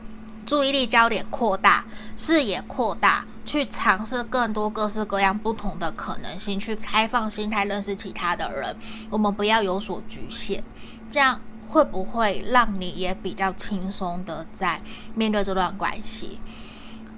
[0.47, 1.85] 注意力焦点扩大，
[2.17, 3.25] 视野扩大？
[3.43, 8.77] 去尝试更多各式各样不同的可能性，去开放心态，认识其他的人。
[9.09, 10.63] 我们不要有所局限，
[11.11, 14.81] 这样会不会让你也比较轻松的在
[15.17, 16.39] 面对这段关系，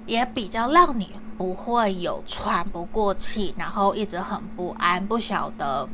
[0.05, 5.87] 也比较让你不会有喘不过气，然后一直很不安，不晓得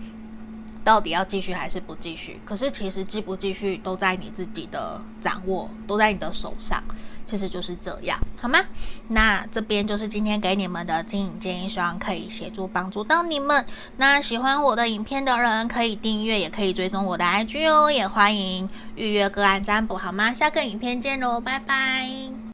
[0.84, 2.40] 到底要继续还是不继续。
[2.46, 6.84] 可是其实继不继续都在你自己的掌握，都在你的手上。
[7.26, 8.58] 其实就是这样，好吗？
[9.10, 13.64] 那这边就是今天给你们的经营建议，希望可以协助帮助到你们。
[13.98, 20.34] 那喜欢我的影片的人可以订阅，也可以追踪我的 IG 哦，也欢迎预约个案占卜，好吗？
[20.34, 22.49] 下个影片见喽，拜拜。